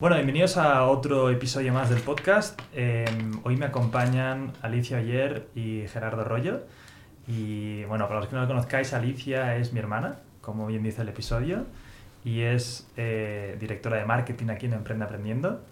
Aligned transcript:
Bueno, 0.00 0.14
bienvenidos 0.14 0.56
a 0.56 0.84
otro 0.84 1.28
episodio 1.28 1.72
más 1.72 1.90
del 1.90 2.00
podcast. 2.00 2.56
Em, 2.72 3.40
hoy 3.42 3.56
me 3.56 3.66
acompañan 3.66 4.52
Alicia 4.62 4.98
Oyer 4.98 5.48
y 5.56 5.88
Gerardo 5.88 6.22
Rollo. 6.22 6.60
Y 7.26 7.82
bueno, 7.86 8.06
para 8.06 8.20
los 8.20 8.28
que 8.28 8.36
no 8.36 8.42
lo 8.42 8.46
conozcáis, 8.46 8.92
Alicia 8.94 9.56
es 9.56 9.72
mi 9.72 9.80
hermana, 9.80 10.20
como 10.40 10.68
bien 10.68 10.84
dice 10.84 11.02
el 11.02 11.08
episodio, 11.08 11.66
y 12.24 12.42
es 12.42 12.86
eh, 12.96 13.56
directora 13.58 13.96
de 13.96 14.04
marketing 14.04 14.50
aquí 14.50 14.66
en 14.66 14.74
Emprende 14.74 15.04
Aprendiendo. 15.04 15.62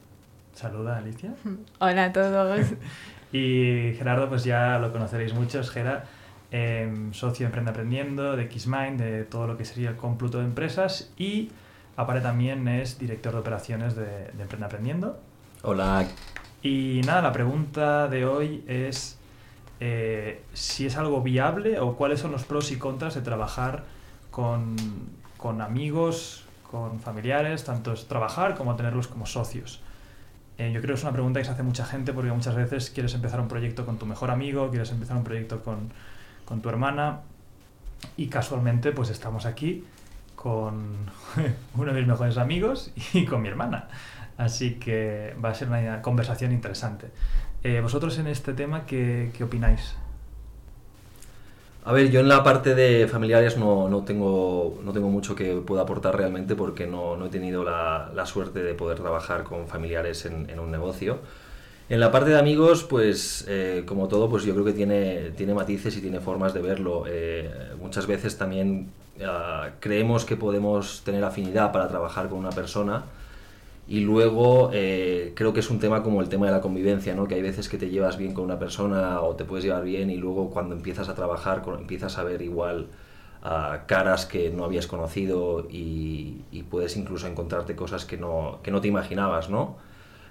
Saluda, 0.54 0.96
Alicia. 0.96 1.32
Hola 1.78 2.06
a 2.06 2.12
todos. 2.12 2.66
y 3.32 3.94
Gerardo, 3.96 4.28
pues 4.28 4.42
ya 4.42 4.80
lo 4.80 4.90
conoceréis 4.90 5.34
muchos, 5.34 5.70
Gera, 5.70 6.02
em, 6.50 7.12
socio 7.12 7.44
de 7.44 7.46
Emprende 7.46 7.70
Aprendiendo, 7.70 8.34
de 8.34 8.50
Xmind, 8.50 9.00
de 9.00 9.22
todo 9.22 9.46
lo 9.46 9.56
que 9.56 9.64
sería 9.64 9.90
el 9.90 9.96
cómputo 9.96 10.38
de 10.38 10.46
empresas 10.46 11.12
y 11.16 11.52
aparte 11.96 12.22
también 12.22 12.66
es 12.68 12.98
director 12.98 13.32
de 13.32 13.38
operaciones 13.40 13.96
de, 13.96 14.06
de 14.32 14.42
Emprende 14.42 14.66
Aprendiendo. 14.66 15.18
Hola. 15.62 16.06
Y 16.62 17.00
nada, 17.04 17.22
la 17.22 17.32
pregunta 17.32 18.08
de 18.08 18.24
hoy 18.24 18.64
es 18.66 19.18
eh, 19.78 20.42
si 20.54 20.86
es 20.86 20.96
algo 20.96 21.22
viable 21.22 21.78
o 21.80 21.96
cuáles 21.96 22.20
son 22.20 22.32
los 22.32 22.44
pros 22.44 22.70
y 22.72 22.78
contras 22.78 23.14
de 23.14 23.20
trabajar 23.20 23.84
con, 24.30 24.76
con 25.36 25.60
amigos, 25.60 26.44
con 26.70 27.00
familiares, 27.00 27.64
tanto 27.64 27.92
es 27.92 28.08
trabajar 28.08 28.54
como 28.54 28.74
tenerlos 28.76 29.06
como 29.06 29.26
socios. 29.26 29.80
Eh, 30.58 30.72
yo 30.72 30.80
creo 30.80 30.94
que 30.94 30.98
es 30.98 31.02
una 31.02 31.12
pregunta 31.12 31.40
que 31.40 31.44
se 31.44 31.50
hace 31.50 31.62
mucha 31.62 31.84
gente 31.84 32.14
porque 32.14 32.32
muchas 32.32 32.54
veces 32.54 32.90
quieres 32.90 33.12
empezar 33.14 33.40
un 33.40 33.48
proyecto 33.48 33.84
con 33.84 33.98
tu 33.98 34.06
mejor 34.06 34.30
amigo, 34.30 34.70
quieres 34.70 34.90
empezar 34.90 35.16
un 35.16 35.24
proyecto 35.24 35.62
con, 35.62 35.90
con 36.46 36.62
tu 36.62 36.70
hermana 36.70 37.20
y 38.16 38.28
casualmente 38.28 38.92
pues 38.92 39.10
estamos 39.10 39.44
aquí 39.44 39.84
con 40.46 40.96
uno 41.76 41.92
de 41.92 41.98
mis 41.98 42.06
mejores 42.06 42.38
amigos 42.38 42.92
y 43.12 43.24
con 43.24 43.42
mi 43.42 43.48
hermana. 43.48 43.88
Así 44.38 44.74
que 44.74 45.34
va 45.44 45.48
a 45.48 45.54
ser 45.54 45.66
una 45.66 46.00
conversación 46.02 46.52
interesante. 46.52 47.08
Eh, 47.64 47.80
¿Vosotros 47.80 48.16
en 48.18 48.28
este 48.28 48.52
tema 48.52 48.86
qué, 48.86 49.32
qué, 49.36 49.42
opináis? 49.42 49.96
A 51.84 51.92
ver, 51.92 52.12
yo 52.12 52.20
en 52.20 52.28
la 52.28 52.44
parte 52.44 52.76
de 52.76 53.08
familiares 53.08 53.58
no, 53.58 53.88
no, 53.88 54.04
tengo, 54.04 54.78
no 54.84 54.92
tengo 54.92 55.08
mucho 55.08 55.34
que 55.34 55.56
pueda 55.56 55.82
aportar 55.82 56.16
realmente 56.16 56.54
porque 56.54 56.86
no, 56.86 57.16
no 57.16 57.26
he 57.26 57.28
tenido 57.28 57.64
la, 57.64 58.12
la, 58.14 58.24
suerte 58.24 58.62
de 58.62 58.74
poder 58.74 59.00
trabajar 59.00 59.42
con 59.42 59.66
familiares 59.66 60.26
en, 60.26 60.60
un 60.60 60.70
negocio. 60.70 61.18
En 61.88 61.98
la 61.98 62.12
parte 62.12 62.30
de 62.30 62.38
amigos, 62.38 62.84
pues 62.84 63.44
eh, 63.48 63.82
como 63.84 64.06
todo, 64.06 64.30
pues 64.30 64.44
yo 64.44 64.52
creo 64.52 64.64
que 64.64 64.74
tiene, 64.74 65.30
tiene 65.36 65.54
matices 65.54 65.96
y 65.96 66.00
tiene 66.00 66.20
formas 66.20 66.54
de 66.54 66.60
verlo. 66.60 67.02
Eh, 67.08 67.50
muchas 67.80 68.06
veces 68.06 68.38
también 68.38 68.90
uh, 69.20 69.70
creemos 69.80 70.24
que 70.24 70.36
podemos 70.36 71.02
tener 71.04 71.24
afinidad 71.24 71.72
para 71.72 71.88
trabajar 71.88 72.28
con 72.28 72.38
una 72.38 72.50
persona 72.50 73.04
y 73.88 74.00
luego 74.00 74.70
eh, 74.72 75.32
creo 75.36 75.52
que 75.52 75.60
es 75.60 75.70
un 75.70 75.78
tema 75.78 76.02
como 76.02 76.20
el 76.20 76.28
tema 76.28 76.46
de 76.46 76.52
la 76.52 76.60
convivencia, 76.60 77.14
¿no? 77.14 77.28
que 77.28 77.36
hay 77.36 77.42
veces 77.42 77.68
que 77.68 77.78
te 77.78 77.88
llevas 77.88 78.16
bien 78.16 78.34
con 78.34 78.44
una 78.44 78.58
persona 78.58 79.20
o 79.20 79.36
te 79.36 79.44
puedes 79.44 79.64
llevar 79.64 79.84
bien 79.84 80.10
y 80.10 80.16
luego 80.16 80.50
cuando 80.50 80.74
empiezas 80.74 81.08
a 81.08 81.14
trabajar 81.14 81.62
empiezas 81.78 82.18
a 82.18 82.24
ver 82.24 82.42
igual 82.42 82.88
uh, 83.44 83.86
caras 83.86 84.26
que 84.26 84.50
no 84.50 84.64
habías 84.64 84.88
conocido 84.88 85.68
y, 85.70 86.42
y, 86.50 86.64
puedes 86.64 86.96
incluso 86.96 87.28
encontrarte 87.28 87.76
cosas 87.76 88.04
que 88.04 88.16
no, 88.16 88.58
que 88.62 88.72
no 88.72 88.80
te 88.80 88.88
imaginabas, 88.88 89.50
¿no? 89.50 89.76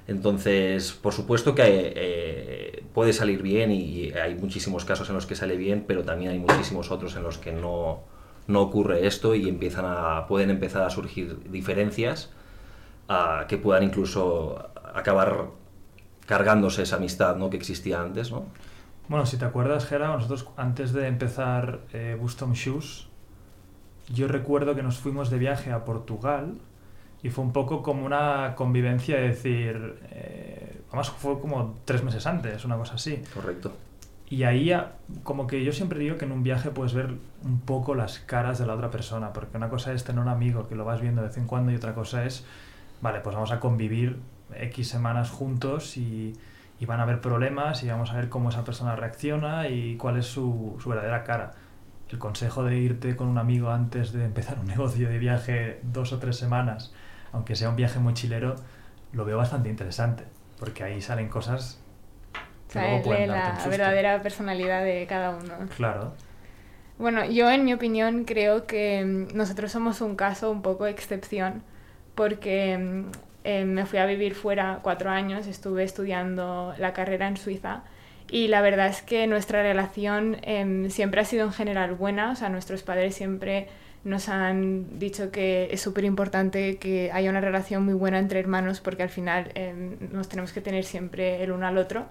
Entonces, 0.08 0.92
por 0.92 1.14
supuesto 1.14 1.56
que 1.56 1.64
eh, 1.96 2.84
puede 2.94 3.12
salir 3.12 3.42
bien 3.42 3.72
y 3.72 4.12
hay 4.12 4.36
muchísimos 4.36 4.86
casos 4.86 5.10
en 5.10 5.16
los 5.16 5.26
que 5.26 5.36
sale 5.36 5.58
bien, 5.58 5.84
pero 5.88 6.04
también 6.04 6.32
hay 6.32 6.40
muchísimos 6.40 6.92
otros 6.92 7.16
en 7.16 7.24
los 7.24 7.40
que 7.40 7.52
no, 7.52 8.02
no 8.48 8.62
ocurre 8.62 9.08
esto 9.08 9.36
y 9.36 9.50
empiezan 9.50 9.86
a, 9.88 10.28
pueden 10.28 10.50
empezar 10.50 10.84
a 10.84 10.90
surgir 10.90 11.50
diferencias 11.50 12.32
uh, 13.10 13.48
que 13.48 13.58
puedan 13.58 13.84
incluso 13.84 14.70
acabar 14.94 15.48
cargándose 16.26 16.84
esa 16.84 16.98
amistad 16.98 17.36
¿no? 17.36 17.50
que 17.50 17.58
existía 17.58 18.02
antes. 18.02 18.32
¿no? 18.32 18.46
Bueno, 19.08 19.26
si 19.26 19.38
te 19.38 19.46
acuerdas, 19.46 19.86
Gera, 19.86 20.08
nosotros 20.08 20.48
antes 20.58 20.94
de 20.94 21.08
empezar 21.08 21.80
eh, 21.94 22.18
Bustom 22.20 22.54
Shoes, 22.54 23.08
yo 24.10 24.28
recuerdo 24.28 24.76
que 24.76 24.84
nos 24.84 24.98
fuimos 24.98 25.30
de 25.30 25.38
viaje 25.38 25.72
a 25.72 25.86
Portugal 25.86 26.56
y 27.24 27.30
fue 27.30 27.44
un 27.44 27.54
poco 27.54 27.82
como 27.82 28.06
una 28.06 28.54
convivencia 28.56 29.18
de 29.18 29.30
decir, 29.30 30.00
eh, 30.12 30.82
además 30.90 31.10
fue 31.10 31.40
como 31.40 31.80
tres 31.86 32.04
meses 32.04 32.26
antes, 32.28 32.66
una 32.66 32.78
cosa 32.78 32.96
así. 32.96 33.22
Correcto. 33.34 33.72
Y 34.36 34.44
ahí, 34.44 34.74
como 35.24 35.48
que 35.48 35.64
yo 35.64 35.72
siempre 35.72 35.98
digo 35.98 36.18
que 36.18 36.26
en 36.26 36.34
un 36.34 36.44
viaje 36.44 36.70
puedes 36.70 36.94
ver 36.94 37.16
un 37.46 37.62
poco 37.62 37.96
las 37.96 38.20
caras 38.20 38.60
de 38.60 38.66
la 38.66 38.74
otra 38.74 38.92
persona, 38.92 39.32
porque 39.32 39.56
una 39.56 39.70
cosa 39.70 39.94
es 39.94 40.04
tener 40.04 40.22
un 40.22 40.28
amigo 40.28 40.68
que 40.68 40.76
lo 40.76 40.84
vas 40.84 41.00
viendo 41.00 41.22
de 41.22 41.30
vez 41.30 41.38
en 41.38 41.48
cuando 41.48 41.72
y 41.72 41.76
otra 41.78 41.94
cosa 41.94 42.26
es, 42.26 42.46
vale, 43.00 43.22
pues 43.22 43.34
vamos 43.34 43.54
a 43.54 43.62
convivir 43.62 44.20
X 44.54 44.90
semanas 44.90 45.30
juntos 45.30 45.96
y, 45.96 46.34
van 46.86 47.00
a 47.00 47.04
haber 47.04 47.22
problemas 47.22 47.82
y 47.84 47.88
vamos 47.88 48.12
a 48.12 48.18
ver 48.18 48.28
cómo 48.28 48.50
esa 48.50 48.66
persona 48.66 48.98
reacciona 48.98 49.70
y 49.70 49.96
cuál 49.96 50.18
es 50.18 50.26
su, 50.26 50.76
su 50.84 50.90
verdadera 50.90 51.24
cara. 51.24 51.54
El 52.10 52.20
consejo 52.20 52.66
de 52.66 52.78
irte 52.78 53.16
con 53.16 53.30
un 53.30 53.38
amigo 53.38 53.70
antes 53.70 54.12
de 54.12 54.26
empezar 54.26 54.60
un 54.60 54.66
negocio 54.76 55.08
de 55.08 55.18
viaje 55.18 55.80
dos 55.82 56.12
o 56.12 56.20
tres 56.20 56.36
semanas 56.36 56.94
aunque 57.32 57.56
sea 57.56 57.70
un 57.70 57.78
viaje 57.78 58.00
mochilero, 58.00 58.56
lo 59.14 59.24
veo 59.24 59.38
bastante 59.38 59.70
interesante, 59.70 60.26
porque 60.60 60.84
ahí 60.84 61.02
salen 61.02 61.28
cosas 61.28 61.82
pueden 63.04 63.30
la 63.30 63.60
verdadera 63.68 64.22
personalidad 64.22 64.84
de 64.84 65.06
cada 65.08 65.32
uno. 65.32 65.54
Claro. 65.76 66.14
Bueno, 66.98 67.26
yo 67.26 67.50
en 67.50 67.66
mi 67.66 67.74
opinión 67.74 68.24
creo 68.24 68.66
que 68.68 69.04
mm, 69.04 69.36
nosotros 69.36 69.72
somos 69.72 70.02
un 70.02 70.16
caso 70.16 70.52
un 70.52 70.62
poco 70.62 70.88
excepción, 70.88 71.64
porque 72.16 73.04
eh, 73.44 73.66
me 73.66 73.86
fui 73.86 74.00
a 74.00 74.06
vivir 74.06 74.34
fuera 74.36 74.80
cuatro 74.82 75.10
años, 75.10 75.48
estuve 75.48 75.84
estudiando 75.84 76.74
la 76.78 76.94
carrera 76.94 77.28
en 77.28 77.38
Suiza 77.38 77.84
y 78.30 78.48
la 78.48 78.62
verdad 78.62 78.88
es 78.88 79.02
que 79.02 79.28
nuestra 79.28 79.62
relación 79.62 80.38
eh, 80.42 80.88
siempre 80.90 81.22
ha 81.22 81.26
sido 81.26 81.46
en 81.46 81.54
general 81.54 81.94
buena, 81.94 82.32
o 82.32 82.36
sea, 82.36 82.50
nuestros 82.50 82.82
padres 82.82 83.16
siempre 83.16 83.68
nos 84.04 84.30
han 84.30 85.00
dicho 85.00 85.32
que 85.32 85.68
es 85.72 85.82
súper 85.82 86.06
importante 86.06 86.78
que 86.78 87.12
haya 87.12 87.30
una 87.30 87.42
relación 87.42 87.84
muy 87.84 87.96
buena 87.96 88.20
entre 88.20 88.40
hermanos 88.40 88.80
porque 88.80 89.04
al 89.04 89.10
final 89.10 89.52
eh, 89.56 89.98
nos 90.12 90.30
tenemos 90.30 90.54
que 90.54 90.62
tener 90.62 90.84
siempre 90.84 91.44
el 91.44 91.52
uno 91.52 91.68
al 91.68 91.78
otro. 91.78 92.06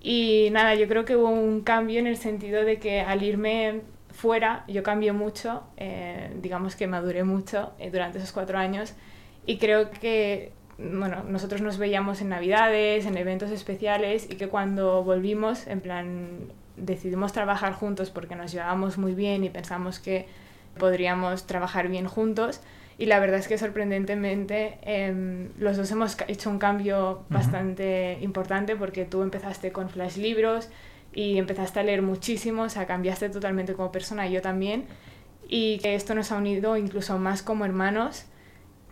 Y 0.00 0.48
nada, 0.52 0.74
yo 0.74 0.88
creo 0.88 1.04
que 1.04 1.16
hubo 1.16 1.28
un 1.28 1.60
cambio 1.60 1.98
en 1.98 2.06
el 2.06 2.16
sentido 2.16 2.64
de 2.64 2.78
que 2.78 3.00
al 3.00 3.22
irme 3.22 3.82
fuera 4.10 4.64
yo 4.66 4.82
cambié 4.82 5.12
mucho, 5.12 5.62
eh, 5.76 6.30
digamos 6.40 6.74
que 6.74 6.86
maduré 6.86 7.22
mucho 7.24 7.72
eh, 7.78 7.90
durante 7.90 8.18
esos 8.18 8.32
cuatro 8.32 8.58
años 8.58 8.94
y 9.46 9.58
creo 9.58 9.90
que 9.90 10.52
bueno, 10.78 11.22
nosotros 11.24 11.60
nos 11.60 11.76
veíamos 11.76 12.22
en 12.22 12.30
navidades, 12.30 13.04
en 13.04 13.16
eventos 13.18 13.50
especiales 13.50 14.26
y 14.30 14.36
que 14.36 14.48
cuando 14.48 15.04
volvimos, 15.04 15.66
en 15.66 15.80
plan, 15.80 16.52
decidimos 16.76 17.32
trabajar 17.32 17.74
juntos 17.74 18.10
porque 18.10 18.34
nos 18.34 18.52
llevábamos 18.52 18.96
muy 18.96 19.14
bien 19.14 19.44
y 19.44 19.50
pensamos 19.50 19.98
que 19.98 20.26
podríamos 20.78 21.46
trabajar 21.46 21.88
bien 21.88 22.06
juntos. 22.06 22.60
Y 23.00 23.06
la 23.06 23.18
verdad 23.18 23.38
es 23.38 23.48
que 23.48 23.56
sorprendentemente 23.56 24.78
eh, 24.82 25.48
los 25.58 25.78
dos 25.78 25.90
hemos 25.90 26.18
hecho 26.28 26.50
un 26.50 26.58
cambio 26.58 27.24
bastante 27.30 28.16
uh 28.18 28.20
-huh. 28.20 28.24
importante 28.24 28.76
porque 28.76 29.06
tú 29.06 29.22
empezaste 29.22 29.72
con 29.72 29.88
flash 29.88 30.18
libros 30.18 30.68
y 31.14 31.38
empezaste 31.38 31.80
a 31.80 31.82
leer 31.82 32.02
muchísimo, 32.02 32.64
o 32.64 32.68
sea, 32.68 32.86
cambiaste 32.86 33.30
totalmente 33.30 33.72
como 33.72 33.90
persona 33.90 34.26
y 34.26 34.32
yo 34.32 34.42
también. 34.42 34.84
Y 35.48 35.78
que 35.78 35.94
esto 35.94 36.14
nos 36.14 36.30
ha 36.30 36.36
unido 36.36 36.76
incluso 36.76 37.18
más 37.18 37.42
como 37.42 37.64
hermanos. 37.64 38.26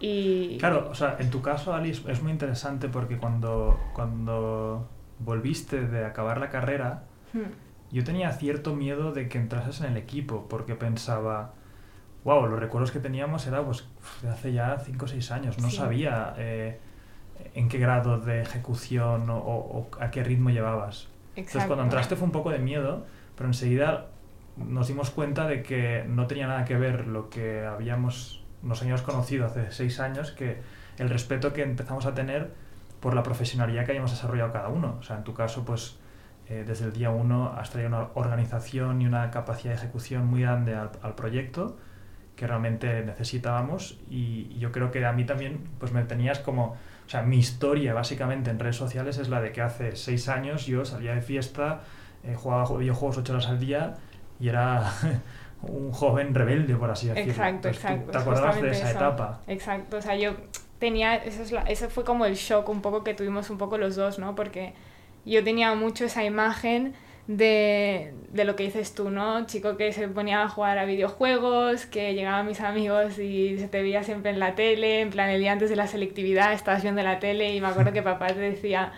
Y... 0.00 0.56
Claro, 0.56 0.88
o 0.90 0.94
sea, 0.94 1.18
en 1.20 1.28
tu 1.28 1.42
caso, 1.42 1.74
Alice, 1.74 2.10
es 2.10 2.22
muy 2.22 2.32
interesante 2.32 2.88
porque 2.88 3.18
cuando, 3.18 3.78
cuando 3.92 4.88
volviste 5.18 5.86
de 5.86 6.06
acabar 6.06 6.38
la 6.38 6.48
carrera, 6.48 7.04
hmm. 7.34 7.92
yo 7.92 8.04
tenía 8.04 8.32
cierto 8.32 8.74
miedo 8.74 9.12
de 9.12 9.28
que 9.28 9.36
entrases 9.36 9.82
en 9.82 9.88
el 9.88 9.96
equipo 9.98 10.46
porque 10.48 10.74
pensaba 10.74 11.57
wow, 12.24 12.46
los 12.46 12.58
recuerdos 12.58 12.90
que 12.90 13.00
teníamos 13.00 13.46
era 13.46 13.62
pues 13.62 13.86
de 14.22 14.28
hace 14.28 14.52
ya 14.52 14.78
5 14.78 15.04
o 15.04 15.08
6 15.08 15.30
años. 15.30 15.58
No 15.58 15.70
sí. 15.70 15.76
sabía 15.76 16.34
eh, 16.36 16.78
en 17.54 17.68
qué 17.68 17.78
grado 17.78 18.18
de 18.18 18.42
ejecución 18.42 19.30
o, 19.30 19.38
o, 19.38 19.88
a 20.00 20.10
qué 20.10 20.24
ritmo 20.24 20.50
llevabas. 20.50 21.08
Exacto. 21.36 21.40
Entonces 21.40 21.66
cuando 21.66 21.84
entraste 21.84 22.16
fue 22.16 22.26
un 22.26 22.32
poco 22.32 22.50
de 22.50 22.58
miedo, 22.58 23.06
pero 23.36 23.48
enseguida 23.48 24.08
nos 24.56 24.88
dimos 24.88 25.10
cuenta 25.10 25.46
de 25.46 25.62
que 25.62 26.04
no 26.08 26.26
tenía 26.26 26.48
nada 26.48 26.64
que 26.64 26.76
ver 26.76 27.06
lo 27.06 27.30
que 27.30 27.64
habíamos, 27.64 28.42
nos 28.62 28.80
habíamos 28.82 29.02
conocido 29.02 29.46
hace 29.46 29.70
6 29.70 30.00
años, 30.00 30.32
que 30.32 30.60
el 30.98 31.08
respeto 31.08 31.52
que 31.52 31.62
empezamos 31.62 32.06
a 32.06 32.14
tener 32.14 32.52
por 33.00 33.14
la 33.14 33.22
profesionalidad 33.22 33.84
que 33.84 33.92
habíamos 33.92 34.10
desarrollado 34.10 34.52
cada 34.52 34.68
uno. 34.68 34.96
O 34.98 35.02
sea, 35.02 35.16
en 35.16 35.24
tu 35.24 35.32
caso, 35.32 35.64
pues 35.64 35.98
eh, 36.48 36.64
desde 36.66 36.86
el 36.86 36.92
día 36.92 37.10
1 37.10 37.54
has 37.56 37.70
traído 37.70 37.88
una 37.88 38.08
organización 38.14 39.00
y 39.00 39.06
una 39.06 39.30
capacidad 39.30 39.72
de 39.74 39.78
ejecución 39.78 40.26
muy 40.26 40.40
grande 40.40 40.74
al, 40.74 40.90
al 41.02 41.14
proyecto 41.14 41.76
que 42.38 42.46
realmente 42.46 43.02
necesitábamos 43.04 43.98
y 44.08 44.56
yo 44.58 44.70
creo 44.72 44.90
que 44.92 45.04
a 45.04 45.12
mí 45.12 45.24
también 45.26 45.60
pues 45.80 45.92
me 45.92 46.04
tenías 46.04 46.38
como 46.38 46.76
o 47.06 47.10
sea 47.10 47.22
mi 47.22 47.38
historia 47.38 47.94
básicamente 47.94 48.50
en 48.50 48.58
redes 48.58 48.76
sociales 48.76 49.18
es 49.18 49.28
la 49.28 49.40
de 49.40 49.52
que 49.52 49.60
hace 49.60 49.96
seis 49.96 50.28
años 50.28 50.66
yo 50.66 50.84
salía 50.84 51.14
de 51.14 51.20
fiesta 51.22 51.80
eh, 52.24 52.34
jugaba 52.36 52.64
videojuegos 52.78 53.18
ocho 53.18 53.32
horas 53.32 53.48
al 53.48 53.58
día 53.58 53.96
y 54.40 54.48
era 54.48 54.90
un 55.62 55.90
joven 55.92 56.34
rebelde 56.34 56.76
por 56.76 56.90
así 56.90 57.08
decirlo 57.08 57.32
exacto 57.32 57.68
Entonces, 57.68 57.82
exacto 57.84 58.10
te 58.12 58.18
acuerdas 58.18 58.62
de 58.62 58.70
esa 58.70 58.88
eso. 58.90 58.98
etapa 58.98 59.40
exacto 59.48 59.96
o 59.96 60.02
sea 60.02 60.14
yo 60.16 60.34
tenía, 60.78 61.16
eso, 61.16 61.42
es 61.42 61.50
la- 61.50 61.62
eso 61.62 61.90
fue 61.90 62.04
como 62.04 62.24
el 62.24 62.36
shock 62.36 62.68
un 62.68 62.82
poco 62.82 63.02
que 63.02 63.12
tuvimos 63.14 63.50
un 63.50 63.58
poco 63.58 63.78
los 63.78 63.96
dos, 63.96 64.20
¿no? 64.20 64.36
Porque 64.36 64.74
yo 65.24 65.42
tenía 65.42 65.74
mucho 65.74 66.04
esa 66.04 66.22
imagen 66.22 66.94
de, 67.28 68.14
de 68.32 68.44
lo 68.44 68.56
que 68.56 68.64
dices 68.64 68.94
tú, 68.94 69.10
¿no? 69.10 69.46
Chico 69.46 69.76
que 69.76 69.92
se 69.92 70.08
ponía 70.08 70.42
a 70.42 70.48
jugar 70.48 70.78
a 70.78 70.84
videojuegos, 70.86 71.86
que 71.86 72.14
llegaban 72.14 72.46
mis 72.46 72.60
amigos 72.60 73.18
y 73.18 73.58
se 73.58 73.68
te 73.68 73.80
veía 73.82 74.02
siempre 74.02 74.32
en 74.32 74.40
la 74.40 74.56
tele, 74.56 75.02
en 75.02 75.10
plan 75.10 75.30
el 75.30 75.40
día 75.40 75.52
antes 75.52 75.70
de 75.70 75.76
la 75.76 75.86
selectividad 75.86 76.52
estabas 76.52 76.82
viendo 76.82 77.02
la 77.02 77.20
tele 77.20 77.54
y 77.54 77.60
me 77.60 77.68
acuerdo 77.68 77.92
que 77.92 78.02
papá 78.02 78.28
te 78.28 78.40
decía, 78.40 78.92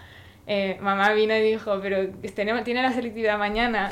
eh, 0.46 0.78
mamá 0.80 1.12
vino 1.12 1.36
y 1.36 1.42
dijo, 1.42 1.78
pero 1.82 2.08
tenemos, 2.34 2.64
tiene 2.64 2.82
la 2.82 2.92
selectividad 2.92 3.36
mañana. 3.36 3.90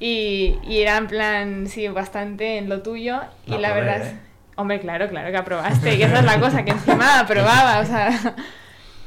Y, 0.00 0.58
y 0.66 0.80
era 0.80 0.96
en 0.96 1.06
plan, 1.06 1.66
sí, 1.66 1.86
bastante 1.88 2.58
en 2.58 2.68
lo 2.68 2.82
tuyo. 2.82 3.20
Y 3.46 3.58
La 3.58 3.72
verdad 3.74 4.02
es, 4.02 4.08
¿eh? 4.08 4.18
Hombre, 4.56 4.80
claro, 4.80 5.08
claro 5.08 5.30
que 5.30 5.36
aprobaste. 5.36 5.94
Y 5.94 6.02
esa 6.02 6.18
es 6.18 6.24
la 6.24 6.40
cosa, 6.40 6.64
que 6.64 6.72
encima 6.72 7.20
aprobaba, 7.20 7.80
o 7.80 7.84
sea. 7.84 8.10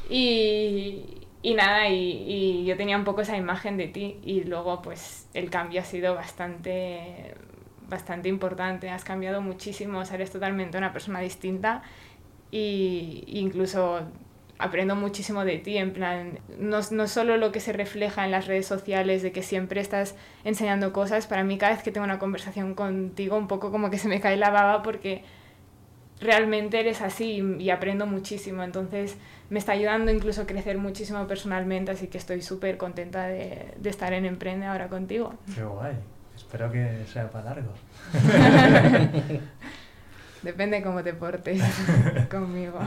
Y, 0.09 1.22
y 1.43 1.53
nada, 1.55 1.89
y, 1.89 2.23
y 2.27 2.65
yo 2.65 2.77
tenía 2.77 2.97
un 2.97 3.03
poco 3.03 3.21
esa 3.21 3.37
imagen 3.37 3.77
de 3.77 3.87
ti. 3.87 4.19
Y 4.23 4.45
luego, 4.45 4.81
pues, 4.81 5.27
el 5.33 5.49
cambio 5.49 5.81
ha 5.81 5.83
sido 5.83 6.15
bastante, 6.15 7.35
bastante 7.89 8.29
importante. 8.29 8.89
Has 8.89 9.03
cambiado 9.03 9.41
muchísimo, 9.41 9.99
o 9.99 10.05
sea, 10.05 10.15
eres 10.15 10.31
totalmente 10.31 10.77
una 10.77 10.93
persona 10.93 11.19
distinta. 11.19 11.83
Y 12.49 13.25
incluso 13.27 14.01
aprendo 14.57 14.95
muchísimo 14.95 15.43
de 15.43 15.57
ti, 15.57 15.77
en 15.77 15.91
plan, 15.93 16.39
no, 16.57 16.79
no 16.91 17.07
solo 17.07 17.35
lo 17.37 17.51
que 17.51 17.59
se 17.59 17.73
refleja 17.73 18.23
en 18.23 18.31
las 18.31 18.47
redes 18.47 18.65
sociales, 18.65 19.21
de 19.21 19.33
que 19.33 19.43
siempre 19.43 19.81
estás 19.81 20.15
enseñando 20.45 20.93
cosas, 20.93 21.27
para 21.27 21.43
mí 21.43 21.57
cada 21.57 21.73
vez 21.73 21.83
que 21.83 21.91
tengo 21.91 22.05
una 22.05 22.19
conversación 22.19 22.73
contigo 22.73 23.37
un 23.37 23.47
poco 23.47 23.71
como 23.71 23.89
que 23.89 23.97
se 23.97 24.07
me 24.07 24.21
cae 24.21 24.37
la 24.37 24.51
baba 24.51 24.81
porque 24.83 25.23
realmente 26.23 26.79
eres 26.79 27.01
así 27.01 27.41
y, 27.41 27.63
y 27.63 27.69
aprendo 27.69 28.05
muchísimo, 28.05 28.63
entonces 28.63 29.17
me 29.49 29.59
está 29.59 29.73
ayudando 29.73 30.11
incluso 30.11 30.41
a 30.41 30.45
crecer 30.47 30.77
muchísimo 30.77 31.27
personalmente, 31.27 31.91
así 31.91 32.07
que 32.07 32.17
estoy 32.17 32.41
súper 32.41 32.77
contenta 32.77 33.27
de, 33.27 33.73
de 33.77 33.89
estar 33.89 34.13
en 34.13 34.25
Emprende 34.25 34.65
ahora 34.65 34.87
contigo. 34.87 35.35
Qué 35.53 35.63
guay. 35.63 35.95
Espero 36.35 36.71
que 36.71 37.05
sea 37.11 37.29
para 37.29 37.45
largo. 37.45 37.73
Depende 40.43 40.83
cómo 40.83 41.01
te 41.01 41.13
portes 41.13 41.61
conmigo. 42.31 42.79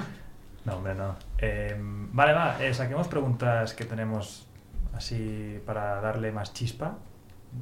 No, 0.65 0.77
hombre, 0.77 0.95
no. 0.95 1.17
Eh, 1.39 1.75
vale, 1.79 2.33
va, 2.33 2.63
eh, 2.63 2.75
saquemos 2.75 3.09
preguntas 3.09 3.73
que 3.73 3.85
tenemos 3.85 4.47
así 4.93 5.61
para 5.65 6.01
darle 6.01 6.33
más 6.33 6.53
chispa. 6.53 6.99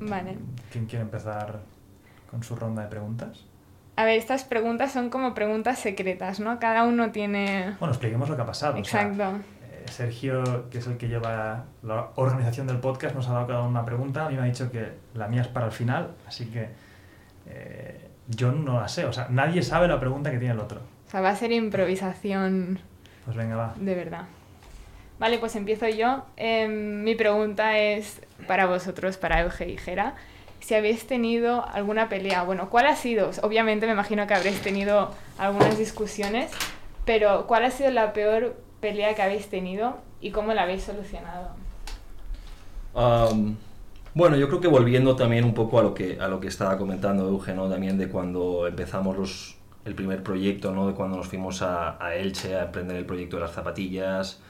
Vale. 0.01 0.37
¿Quién 0.73 0.87
quiere 0.87 1.03
empezar 1.03 1.61
con 2.31 2.43
su 2.43 2.57
ronda 2.57 2.83
de 2.83 2.89
preguntas? 2.89 3.45
A 3.97 4.05
ver, 4.05 4.19
estas 4.19 4.45
preguntas 4.45 4.91
son 4.93 5.09
como 5.11 5.35
preguntas 5.35 5.79
secretas, 5.79 6.41
¿no? 6.41 6.59
Cada 6.59 6.83
uno 6.85 7.11
tiene... 7.13 7.77
Bueno, 7.79 7.93
expliquemos 7.93 8.29
lo 8.29 8.35
que 8.37 8.43
ha 8.43 8.47
pasado. 8.47 8.79
o 8.81 8.85
sea, 8.85 9.03
Exacto. 9.03 9.39
eh, 9.71 9.85
Sergio, 9.91 10.69
que 10.71 10.79
es 10.79 10.87
el 10.89 10.97
que 10.97 11.07
lleva 11.09 11.65
la 11.83 12.09
organización 12.17 12.67
del 12.67 12.79
podcast, 12.79 13.15
nos 13.15 13.29
ha 13.29 13.35
dado 13.35 13.47
cada 13.47 13.61
uno 13.61 13.69
una 13.69 13.85
pregunta. 13.85 14.27
A 14.27 14.29
mí 14.31 14.35
me 14.35 14.43
ha 14.43 14.45
dicho 14.47 14.71
que 14.73 14.89
la 15.15 15.29
mía 15.29 15.43
es 15.43 15.49
para 15.49 15.67
el 15.67 15.73
final, 15.73 16.11
así 16.27 16.47
que 16.47 16.69
eh, 17.47 18.09
yo 18.29 18.51
no 18.53 18.81
la 18.81 18.89
sé. 18.89 19.05
O 19.05 19.13
sea, 19.13 19.29
nadie 19.31 19.63
sabe 19.63 19.87
la 19.87 20.01
pregunta 20.01 20.31
que 20.33 20.39
tiene 20.39 20.55
el 20.55 20.61
otro. 20.61 20.81
O 21.07 21.11
sea, 21.11 21.21
va 21.21 21.29
a 21.31 21.37
ser 21.37 21.53
improvisación 21.53 22.81
Pues 23.25 23.37
venga, 23.37 23.55
va. 23.57 23.75
de 23.77 23.95
verdad. 23.95 24.23
Vale, 25.21 25.39
pues 25.39 25.55
empiezo 25.55 25.89
yo. 25.89 26.25
Em, 26.37 27.05
mi 27.05 27.15
pregunta 27.15 27.79
es 27.79 28.21
para 28.49 28.67
vosotros, 28.67 29.17
para 29.19 29.43
Euge 29.43 29.69
y 29.69 29.77
Jera. 29.77 30.15
Si 30.65 30.75
habéis 30.75 31.07
tenido 31.07 31.63
alguna 31.69 32.09
pelea, 32.09 32.43
bueno, 32.43 32.71
¿cuál 32.71 32.87
ha 32.87 32.97
sido? 32.97 33.29
Obviamente 33.43 33.85
me 33.85 33.93
imagino 33.93 34.27
que 34.27 34.33
habréis 34.33 34.63
tenido 34.63 35.11
algunas 35.37 35.77
discusiones, 35.77 36.51
pero 37.05 37.47
¿cuál 37.47 37.65
ha 37.67 37.71
sido 37.71 37.91
la 37.91 38.15
peor 38.15 38.57
pelea 38.81 39.15
que 39.15 39.21
habéis 39.21 39.49
tenido 39.51 39.99
y 40.23 40.31
cómo 40.31 40.55
la 40.55 40.63
habéis 40.63 40.85
solucionado? 40.85 41.51
Bueno, 44.15 44.37
yo 44.37 44.49
creo 44.49 44.63
que 44.63 44.69
volviendo 44.69 45.17
también 45.17 45.45
un 45.45 45.53
poco 45.53 45.79
a 45.79 45.83
lo 45.83 45.93
que, 45.93 46.19
a 46.19 46.29
lo 46.29 46.41
que 46.41 46.49
estaba 46.49 46.79
comentando 46.79 47.29
Eugenio 47.29 47.69
también 47.69 47.99
de 47.99 48.09
cuando 48.09 48.67
empezamos 48.67 49.19
los, 49.19 49.57
el 49.85 49.95
primer 49.95 50.23
proyecto, 50.23 50.73
¿no? 50.73 50.87
de 50.87 50.95
cuando 50.95 51.19
nos 51.19 51.29
fuimos 51.29 51.61
a, 51.61 52.03
a 52.03 52.15
Elche 52.15 52.57
a 52.57 52.63
emprender 52.63 52.97
el 52.97 53.05
proyecto 53.05 53.37
de 53.37 53.43
las 53.43 53.53
zapatillas 53.53 54.41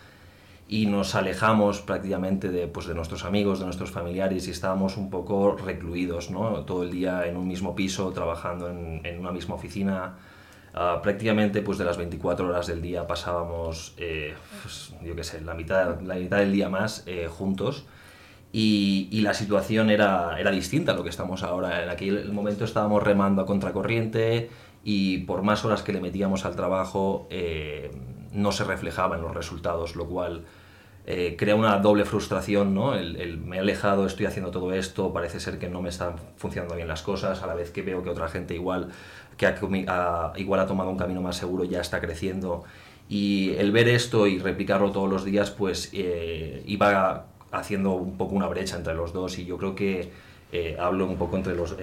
y 0.68 0.86
nos 0.86 1.14
alejamos 1.14 1.82
prácticamente 1.82 2.50
de, 2.50 2.66
pues, 2.66 2.86
de 2.86 2.94
nuestros 2.94 3.24
amigos, 3.24 3.58
de 3.58 3.66
nuestros 3.66 3.90
familiares 3.90 4.48
y 4.48 4.50
estábamos 4.50 4.96
un 4.96 5.10
poco 5.10 5.56
recluidos, 5.56 6.30
¿no? 6.30 6.64
todo 6.64 6.84
el 6.84 6.90
día 6.90 7.26
en 7.26 7.36
un 7.36 7.46
mismo 7.46 7.74
piso, 7.74 8.10
trabajando 8.12 8.70
en, 8.70 9.00
en 9.04 9.20
una 9.20 9.30
misma 9.30 9.54
oficina. 9.54 10.14
Ah, 10.76 10.98
prácticamente 11.00 11.62
pues 11.62 11.78
de 11.78 11.84
las 11.84 11.96
24 11.96 12.48
horas 12.48 12.66
del 12.66 12.82
día 12.82 13.06
pasábamos, 13.06 13.94
eh, 13.96 14.34
pues, 14.60 14.92
yo 15.04 15.14
qué 15.14 15.22
sé, 15.22 15.40
la 15.40 15.54
mitad, 15.54 16.00
la 16.00 16.16
mitad 16.16 16.38
del 16.38 16.50
día 16.50 16.68
más 16.68 17.04
eh, 17.06 17.28
juntos 17.30 17.84
y, 18.52 19.08
y 19.12 19.20
la 19.20 19.34
situación 19.34 19.88
era, 19.88 20.36
era 20.40 20.50
distinta 20.50 20.90
a 20.90 20.96
lo 20.96 21.04
que 21.04 21.10
estamos 21.10 21.44
ahora. 21.44 21.84
En 21.84 21.90
aquel 21.90 22.32
momento 22.32 22.64
estábamos 22.64 23.04
remando 23.04 23.40
a 23.42 23.46
contracorriente 23.46 24.50
y 24.82 25.18
por 25.18 25.42
más 25.42 25.64
horas 25.64 25.82
que 25.82 25.92
le 25.92 26.00
metíamos 26.00 26.44
al 26.44 26.56
trabajo 26.56 27.28
eh, 27.30 27.92
no 28.34 28.52
se 28.52 28.64
reflejaba 28.64 29.16
en 29.16 29.22
los 29.22 29.34
resultados, 29.34 29.96
lo 29.96 30.06
cual 30.06 30.44
eh, 31.06 31.36
crea 31.38 31.54
una 31.54 31.78
doble 31.78 32.06
frustración, 32.06 32.74
¿no? 32.74 32.92
Me 32.92 33.56
he 33.56 33.60
alejado, 33.60 34.06
estoy 34.06 34.24
haciendo 34.24 34.50
todo 34.50 34.72
esto, 34.72 35.12
parece 35.12 35.38
ser 35.38 35.58
que 35.58 35.68
no 35.68 35.82
me 35.82 35.90
están 35.90 36.14
funcionando 36.36 36.76
bien 36.76 36.88
las 36.88 37.02
cosas, 37.02 37.42
a 37.42 37.46
la 37.46 37.54
vez 37.54 37.70
que 37.70 37.82
veo 37.82 38.02
que 38.02 38.08
otra 38.08 38.28
gente 38.28 38.54
igual, 38.54 38.88
que 39.36 39.46
ha, 39.46 40.32
igual 40.36 40.60
ha 40.60 40.66
tomado 40.66 40.88
un 40.90 40.96
camino 40.96 41.20
más 41.20 41.36
seguro 41.36 41.64
ya 41.64 41.80
está 41.80 42.00
creciendo. 42.00 42.64
Y 43.08 43.50
el 43.56 43.70
ver 43.70 43.88
esto 43.88 44.26
y 44.26 44.38
replicarlo 44.38 44.92
todos 44.92 45.10
los 45.10 45.24
días, 45.24 45.50
pues 45.50 45.90
eh, 45.92 46.62
iba 46.66 47.26
haciendo 47.52 47.92
un 47.92 48.16
poco 48.16 48.34
una 48.34 48.48
brecha 48.48 48.76
entre 48.76 48.94
los 48.94 49.12
dos 49.12 49.38
y 49.38 49.44
yo 49.44 49.58
creo 49.58 49.74
que 49.74 50.10
eh, 50.52 50.76
hablo 50.80 51.06
un 51.06 51.16
poco 51.16 51.36
entre 51.36 51.54
los, 51.54 51.76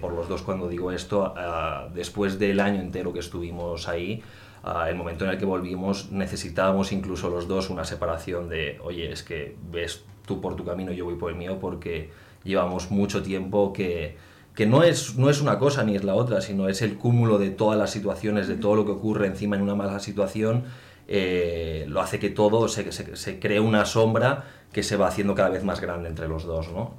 por 0.00 0.12
los 0.12 0.28
dos 0.28 0.42
cuando 0.42 0.68
digo 0.68 0.92
esto. 0.92 1.34
ah, 1.36 1.88
después 1.92 2.38
del 2.38 2.60
año 2.60 2.80
entero 2.80 3.12
que 3.12 3.18
estuvimos 3.18 3.88
ahí, 3.88 4.22
ah, 4.22 4.47
el 4.88 4.96
momento 4.96 5.24
en 5.24 5.30
el 5.30 5.38
que 5.38 5.44
volvimos, 5.44 6.10
necesitábamos 6.10 6.92
incluso 6.92 7.30
los 7.30 7.48
dos 7.48 7.70
una 7.70 7.84
separación 7.84 8.48
de, 8.48 8.78
oye, 8.82 9.10
es 9.10 9.22
que 9.22 9.56
ves 9.70 10.04
tú 10.26 10.40
por 10.40 10.56
tu 10.56 10.64
camino, 10.64 10.92
yo 10.92 11.04
voy 11.04 11.14
por 11.14 11.30
el 11.30 11.36
mío, 11.36 11.58
porque 11.60 12.10
llevamos 12.44 12.90
mucho 12.90 13.22
tiempo 13.22 13.72
que, 13.72 14.16
que 14.54 14.66
no, 14.66 14.82
es, 14.82 15.16
no 15.16 15.30
es 15.30 15.40
una 15.40 15.58
cosa 15.58 15.84
ni 15.84 15.96
es 15.96 16.04
la 16.04 16.14
otra, 16.14 16.40
sino 16.40 16.68
es 16.68 16.82
el 16.82 16.96
cúmulo 16.96 17.38
de 17.38 17.50
todas 17.50 17.78
las 17.78 17.90
situaciones, 17.90 18.48
de 18.48 18.56
todo 18.56 18.74
lo 18.74 18.84
que 18.84 18.92
ocurre 18.92 19.26
encima 19.26 19.56
en 19.56 19.62
una 19.62 19.74
mala 19.74 19.98
situación, 20.00 20.64
eh, 21.06 21.86
lo 21.88 22.00
hace 22.00 22.18
que 22.18 22.28
todo 22.28 22.68
se, 22.68 22.92
se, 22.92 23.16
se 23.16 23.38
cree 23.40 23.60
una 23.60 23.86
sombra 23.86 24.44
que 24.72 24.82
se 24.82 24.96
va 24.96 25.08
haciendo 25.08 25.34
cada 25.34 25.48
vez 25.48 25.64
más 25.64 25.80
grande 25.80 26.08
entre 26.08 26.28
los 26.28 26.44
dos, 26.44 26.70
¿no? 26.70 26.92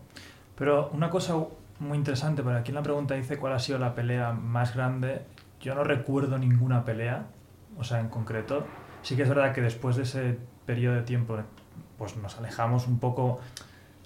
Pero 0.57 0.89
una 0.93 1.09
cosa 1.09 1.35
muy 1.79 1.97
interesante, 1.97 2.43
por 2.43 2.53
aquí 2.53 2.71
en 2.71 2.75
la 2.75 2.83
pregunta 2.83 3.13
dice 3.13 3.37
cuál 3.37 3.53
ha 3.53 3.59
sido 3.59 3.79
la 3.79 3.95
pelea 3.95 4.33
más 4.33 4.75
grande. 4.75 5.21
Yo 5.61 5.75
no 5.75 5.83
recuerdo 5.83 6.37
ninguna 6.37 6.83
pelea, 6.83 7.27
o 7.79 7.83
sea, 7.83 7.99
en 7.99 8.09
concreto. 8.09 8.65
Sí 9.01 9.15
que 9.15 9.23
es 9.23 9.29
verdad 9.29 9.53
que 9.53 9.61
después 9.61 9.95
de 9.95 10.03
ese 10.03 10.37
periodo 10.65 10.95
de 10.95 11.03
tiempo, 11.03 11.37
pues 11.97 12.17
nos 12.17 12.37
alejamos 12.37 12.87
un 12.87 12.99
poco. 12.99 13.39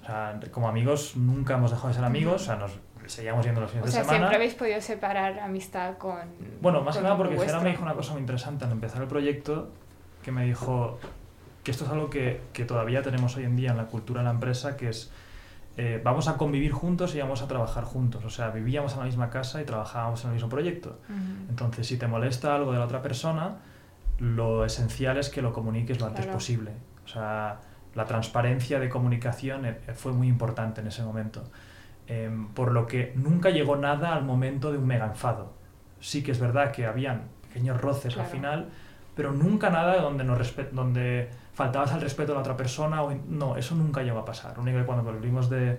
O 0.02 0.06
sea, 0.06 0.40
como 0.52 0.68
amigos 0.68 1.16
nunca 1.16 1.56
hemos 1.56 1.72
dejado 1.72 1.90
de 1.90 1.94
ser 1.96 2.04
amigos, 2.04 2.44
o 2.44 2.46
sea, 2.46 2.56
nos 2.58 2.72
seguíamos 3.08 3.46
yendo 3.46 3.62
los 3.62 3.72
fines 3.72 3.88
O 3.88 3.92
sea, 3.92 4.02
de 4.02 4.06
semana. 4.06 4.20
siempre 4.20 4.36
habéis 4.36 4.54
podido 4.54 4.82
separar 4.82 5.40
amistad 5.40 5.98
con... 5.98 6.20
Bueno, 6.62 6.82
más 6.82 6.96
que 6.96 7.04
nada 7.04 7.18
porque 7.18 7.38
Gerard 7.38 7.64
me 7.64 7.72
dijo 7.72 7.84
una 7.84 7.94
cosa 7.94 8.14
muy 8.14 8.22
interesante 8.22 8.66
al 8.66 8.72
empezar 8.72 9.02
el 9.02 9.08
proyecto, 9.08 9.72
que 10.22 10.32
me 10.32 10.46
dijo 10.46 11.00
que 11.64 11.72
esto 11.72 11.86
es 11.86 11.90
algo 11.90 12.10
que, 12.10 12.42
que 12.54 12.66
todavía 12.66 13.02
tenemos 13.02 13.36
hoy 13.38 13.46
en 13.46 13.56
día 13.56 13.72
en 13.72 13.78
la 13.78 13.88
cultura 13.88 14.22
de 14.22 14.26
la 14.26 14.32
empresa, 14.32 14.78
que 14.78 14.90
es 14.90 15.12
eh, 15.76 16.00
vamos 16.04 16.28
a 16.28 16.38
convivir 16.38 16.72
juntos 16.72 17.16
y 17.16 17.20
vamos 17.20 17.42
a 17.42 17.48
trabajar 17.48 17.84
juntos. 17.84 18.24
O 18.26 18.30
sea, 18.30 18.50
vivíamos 18.52 18.94
en 18.94 19.00
la 19.00 19.06
misma 19.06 19.30
casa 19.30 19.62
y 19.62 19.66
trabajábamos 19.66 20.22
en 20.24 20.30
el 20.30 20.34
mismo 20.36 20.50
proyecto. 20.50 21.00
Entonces, 21.50 21.88
si 21.88 21.98
te 21.98 22.08
molesta 22.08 22.56
algo 22.56 22.72
de 22.72 22.80
la 22.80 22.86
otra 22.86 23.02
persona, 23.02 23.58
lo 24.20 24.66
esencial 24.66 25.18
es 25.18 25.30
que 25.30 25.42
lo 25.42 25.52
comuniques 25.54 26.00
lo 26.00 26.06
antes 26.08 26.26
Claro. 26.26 26.38
posible. 26.38 26.72
O 27.06 27.08
sea, 27.08 27.60
la 27.96 28.06
transparencia 28.06 28.80
de 28.80 28.90
comunicación 28.90 29.66
eh, 29.66 29.78
fue 29.96 30.14
muy 30.14 30.28
importante 30.28 30.82
en 30.82 30.88
ese 30.88 31.04
momento. 31.04 31.44
Em, 32.08 32.50
por 32.50 32.72
lo 32.72 32.86
que 32.86 33.14
nunca 33.16 33.50
llegó 33.50 33.76
nada 33.76 34.14
al 34.14 34.24
momento 34.26 34.72
de 34.72 34.78
un 34.78 34.86
mega 34.88 35.06
enfado. 35.08 35.54
Sí 36.00 36.22
que 36.22 36.32
es 36.32 36.40
verdad 36.40 36.72
que 36.72 36.86
habían 36.86 37.24
pequeños 37.48 37.80
roces 37.80 38.18
al 38.18 38.26
final, 38.26 38.70
pero 39.16 39.32
nunca 39.32 39.70
nada 39.70 40.02
donde, 40.02 40.24
nos 40.24 40.54
donde 40.72 41.30
faltabas 41.54 41.92
al 41.94 42.02
respeto 42.02 42.32
a 42.32 42.36
la 42.36 42.42
otra 42.42 42.58
persona. 42.58 43.04
O 43.04 43.14
no, 43.28 43.56
eso 43.58 43.76
nunca 43.76 44.02
llegó 44.02 44.20
a 44.20 44.26
pasar. 44.26 44.56
Lo 44.56 44.64
único 44.64 44.80
que 44.80 44.86
cuando 44.86 45.04
volvimos 45.04 45.50
de, 45.50 45.78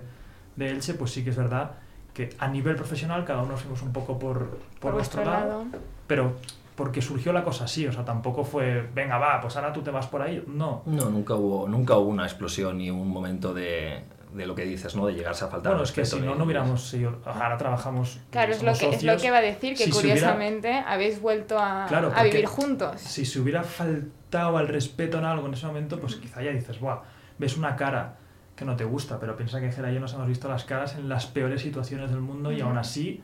de 0.55 0.69
Elche, 0.69 0.93
pues 0.93 1.11
sí 1.11 1.23
que 1.23 1.29
es 1.31 1.37
verdad 1.37 1.71
que 2.13 2.29
a 2.39 2.47
nivel 2.47 2.75
profesional 2.75 3.25
cada 3.25 3.41
uno 3.41 3.51
nos 3.51 3.61
fuimos 3.61 3.81
un 3.81 3.91
poco 3.91 4.17
por, 4.17 4.47
por, 4.47 4.59
Por 4.79 4.93
nuestro 4.93 5.25
lado. 5.25 5.65
pero 6.07 6.33
porque 6.75 7.01
surgió 7.01 7.31
la 7.33 7.43
cosa 7.43 7.65
así, 7.65 7.87
o 7.87 7.91
sea, 7.91 8.03
tampoco 8.03 8.43
fue, 8.43 8.89
venga, 8.93 9.17
va, 9.17 9.39
pues 9.41 9.55
ahora 9.55 9.71
tú 9.71 9.81
te 9.81 9.91
vas 9.91 10.07
por 10.07 10.21
ahí. 10.21 10.43
No, 10.47 10.81
No, 10.85 11.09
nunca 11.09 11.35
hubo, 11.35 11.67
nunca 11.67 11.97
hubo 11.97 12.09
una 12.09 12.23
explosión 12.23 12.77
ni 12.77 12.89
un 12.91 13.09
momento 13.09 13.53
de, 13.53 14.03
de 14.35 14.45
lo 14.45 14.53
que 14.53 14.65
dices, 14.65 14.95
¿no? 14.95 15.07
De 15.07 15.13
llegarse 15.13 15.45
a 15.45 15.47
faltar 15.47 15.71
Bueno, 15.71 15.83
es 15.83 15.91
que 15.91 16.03
si 16.05 16.19
no, 16.19 16.35
no 16.35 16.43
hubiéramos 16.43 16.89
sido... 16.89 17.19
Ahora 17.25 17.57
trabajamos... 17.57 18.19
Claro, 18.29 18.51
es 18.51 18.61
lo, 18.61 18.73
que, 18.73 18.89
es 18.89 19.03
lo 19.03 19.17
que 19.17 19.31
va 19.31 19.37
a 19.37 19.41
decir, 19.41 19.77
que 19.77 19.89
curiosamente 19.89 20.83
habéis 20.85 21.21
vuelto 21.21 21.57
a, 21.57 21.85
a 21.85 22.23
vivir 22.23 22.45
juntos. 22.45 22.99
Si 22.99 23.25
se 23.25 23.39
hubiera 23.39 23.63
faltado 23.63 24.57
al 24.57 24.67
respeto 24.67 25.19
en 25.19 25.25
algo 25.25 25.47
en 25.47 25.53
ese 25.53 25.65
momento, 25.65 25.99
pues 25.99 26.17
quizá 26.17 26.41
ya 26.41 26.51
dices, 26.51 26.79
Buah, 26.79 27.01
ves 27.37 27.55
una 27.55 27.75
cara 27.75 28.17
que 28.55 28.65
no 28.65 28.75
te 28.75 28.83
gusta, 28.83 29.19
pero 29.19 29.35
piensa 29.35 29.59
que 29.59 29.71
Gera 29.71 29.91
y 29.91 29.95
yo 29.95 29.99
nos 29.99 30.13
hemos 30.13 30.27
visto 30.27 30.49
las 30.49 30.65
caras 30.65 30.95
en 30.95 31.07
las 31.07 31.27
peores 31.27 31.61
situaciones 31.61 32.09
del 32.09 32.21
mundo 32.21 32.51
y 32.51 32.61
aún 32.61 32.77
así 32.77 33.23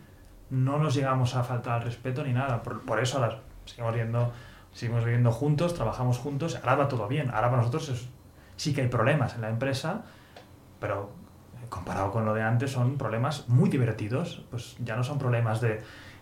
no 0.50 0.78
nos 0.78 0.96
llegamos 0.96 1.36
a 1.36 1.44
faltar 1.44 1.80
al 1.80 1.84
respeto 1.84 2.24
ni 2.24 2.34
nada. 2.34 2.64
Por, 2.64 2.82
por 2.82 3.02
eso 3.02 3.20
las 3.20 3.36
seguimos 3.66 3.94
viendo, 3.94 4.32
seguimos 4.74 5.04
viviendo 5.04 5.32
juntos, 5.32 5.74
trabajamos 5.74 6.18
juntos, 6.18 6.58
ahora 6.64 6.76
va 6.76 6.88
todo 6.88 7.08
bien. 7.08 7.30
Ahora 7.30 7.50
para 7.50 7.58
nosotros 7.58 7.90
es, 7.90 8.08
sí 8.56 8.74
que 8.74 8.82
hay 8.82 8.88
problemas 8.88 9.36
en 9.36 9.42
la 9.42 9.50
empresa, 9.50 10.04
pero 10.82 11.12
comparado 11.70 12.12
con 12.12 12.26
lo 12.26 12.34
de 12.34 12.42
antes 12.42 12.72
son 12.72 12.98
problemas 12.98 13.48
muy 13.48 13.70
divertidos. 13.70 14.44
Pues 14.52 14.76
ya 14.80 14.98
no 14.98 15.06
son 15.06 15.18
problemas 15.18 15.62
de 15.62 15.82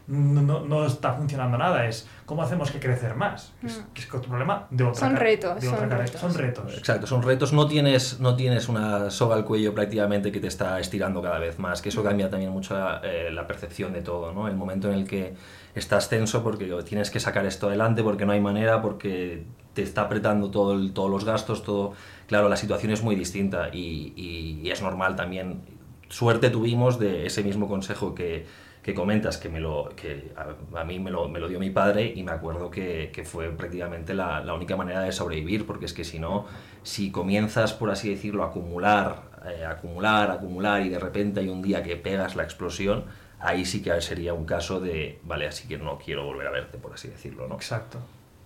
no, 0.10 0.62
no, 0.62 0.86
está 0.88 1.14
funcionando 1.14 1.56
nada, 1.58 1.86
es 1.86 2.08
cómo 2.26 2.42
hacemos 2.42 2.72
que 2.72 2.80
crecer 2.80 3.16
más. 3.16 3.54
Es, 3.64 3.78
mm. 3.78 3.94
que 3.94 4.02
es 4.02 4.08
otro 4.08 4.30
problema 4.30 4.66
de 4.72 4.84
otra 4.84 5.00
Son 5.00 5.16
retos. 5.16 5.64
son, 5.64 5.90
retos. 5.90 6.22
son 6.22 6.34
retos. 6.34 6.78
Exacto, 6.78 7.06
son 7.06 7.22
retos. 7.22 7.54
No 7.54 7.68
tienes, 7.68 8.20
no 8.20 8.36
tienes 8.36 8.70
una 8.70 9.12
soga 9.12 9.36
al 9.36 9.46
cuello 9.46 9.74
prácticamente 9.76 10.32
que 10.32 10.40
te 10.40 10.48
está 10.48 10.80
estirando 10.80 11.22
cada 11.22 11.38
vez 11.38 11.60
más, 11.60 11.82
que 11.82 11.90
eso 11.90 12.02
mm. 12.02 12.06
cambia 12.06 12.30
también 12.30 12.52
mucho 12.52 12.74
la, 12.74 13.02
eh, 13.04 13.30
la 13.32 13.46
percepción 13.46 13.94
de 13.94 14.02
todo, 14.02 14.34
¿no? 14.34 14.48
El 14.48 14.56
momento 14.56 14.88
en 14.88 14.96
el 14.96 15.08
que 15.08 15.36
estás 15.76 16.10
tenso 16.10 16.44
porque 16.44 16.66
tienes 16.84 17.12
que 17.12 17.20
sacar 17.20 17.46
esto 17.46 17.68
adelante, 17.68 18.02
porque 18.02 18.26
no 18.26 18.32
hay 18.32 18.42
manera, 18.42 18.82
porque 18.82 19.46
te 19.74 19.84
está 19.84 20.02
apretando 20.02 20.50
todo 20.50 20.92
todos 20.92 21.12
los 21.12 21.24
gastos, 21.24 21.64
todo... 21.64 21.94
Claro, 22.30 22.48
la 22.48 22.56
situación 22.56 22.94
es 22.94 23.04
muy 23.04 23.16
distinta 23.16 23.70
y, 23.74 24.14
y 24.16 24.72
es 24.72 24.82
normal 24.82 25.18
también. 25.18 25.62
Suerte 26.08 26.50
tuvimos 26.50 26.98
de 26.98 27.26
ese 27.26 27.44
mismo 27.44 27.68
consejo 27.68 28.16
que 28.16 28.46
comentas 28.94 29.38
que, 29.38 29.50
me 29.50 29.60
lo, 29.60 29.90
que 29.96 30.32
a, 30.36 30.84
mí 30.84 31.00
me 31.00 31.12
lo, 31.12 31.28
me 31.28 31.40
lo, 31.40 31.48
dio 31.48 31.60
mi 31.60 31.70
padre 31.70 32.12
y 32.16 32.24
me 32.24 32.32
acuerdo 32.32 32.70
que, 32.70 33.12
fue 33.26 33.50
prácticamente 33.50 34.14
la, 34.14 34.42
la, 34.42 34.54
única 34.54 34.76
manera 34.76 35.02
de 35.02 35.12
sobrevivir, 35.12 35.66
porque 35.66 35.86
es 35.86 35.94
que 35.94 36.04
si 36.04 36.20
no, 36.20 36.46
si 36.84 37.12
comienzas, 37.12 37.74
por 37.74 37.90
así 37.90 38.10
decirlo, 38.10 38.44
a 38.44 38.48
acumular, 38.48 39.24
eh, 39.46 39.66
acumular, 39.66 40.32
acumular 40.32 40.86
y 40.86 40.90
de 40.90 41.00
repente 41.00 41.40
hay 41.40 41.50
un 41.50 41.62
día 41.62 41.84
que 41.84 41.96
pegas 41.96 42.36
la 42.36 42.44
explosión, 42.44 43.06
ahí 43.40 43.66
sí 43.66 43.82
que 43.82 44.00
sería 44.02 44.34
un 44.34 44.46
caso 44.46 44.80
de, 44.80 45.20
vale, 45.24 45.48
así 45.48 45.68
que 45.68 45.78
no 45.78 45.98
quiero 45.98 46.26
volver 46.26 46.48
a 46.48 46.52
verte, 46.52 46.78
por 46.78 46.94
así 46.94 47.08
decirlo, 47.08 47.48
¿no? 47.48 47.56
Exacto. 47.56 48.00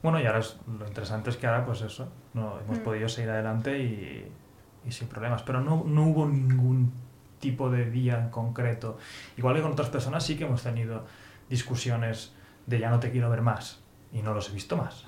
Bueno, 0.04 0.20
y 0.20 0.26
ahora 0.26 0.42
lo 0.80 0.86
interesante 0.86 1.32
es 1.32 1.38
que 1.38 1.48
ahora, 1.48 1.66
pues 1.66 1.82
eso, 1.82 2.10
no, 2.34 2.60
hemos 2.60 2.80
mm. 2.80 2.84
podido 2.84 3.10
seguir 3.10 3.32
adelante 3.32 3.80
y, 3.80 4.32
y 4.86 4.92
sin 4.92 5.08
problemas, 5.08 5.42
pero 5.42 5.62
no, 5.62 5.84
no 5.88 6.04
hubo 6.04 6.28
ningún 6.28 6.92
tipo 7.40 7.70
de 7.70 7.90
día 7.90 8.20
en 8.20 8.30
concreto. 8.30 8.98
Igual 9.38 9.56
que 9.56 9.62
con 9.62 9.72
otras 9.72 9.90
personas 9.90 10.24
sí 10.24 10.38
que 10.38 10.44
hemos 10.44 10.62
tenido 10.62 11.06
discusiones 11.50 12.34
de 12.68 12.80
ya 12.80 12.90
no 12.90 13.00
te 13.00 13.12
quiero 13.12 13.30
ver 13.30 13.42
más 13.42 13.82
y 14.14 14.22
no 14.22 14.34
los 14.34 14.50
he 14.50 14.54
visto 14.54 14.78
más. 14.78 15.06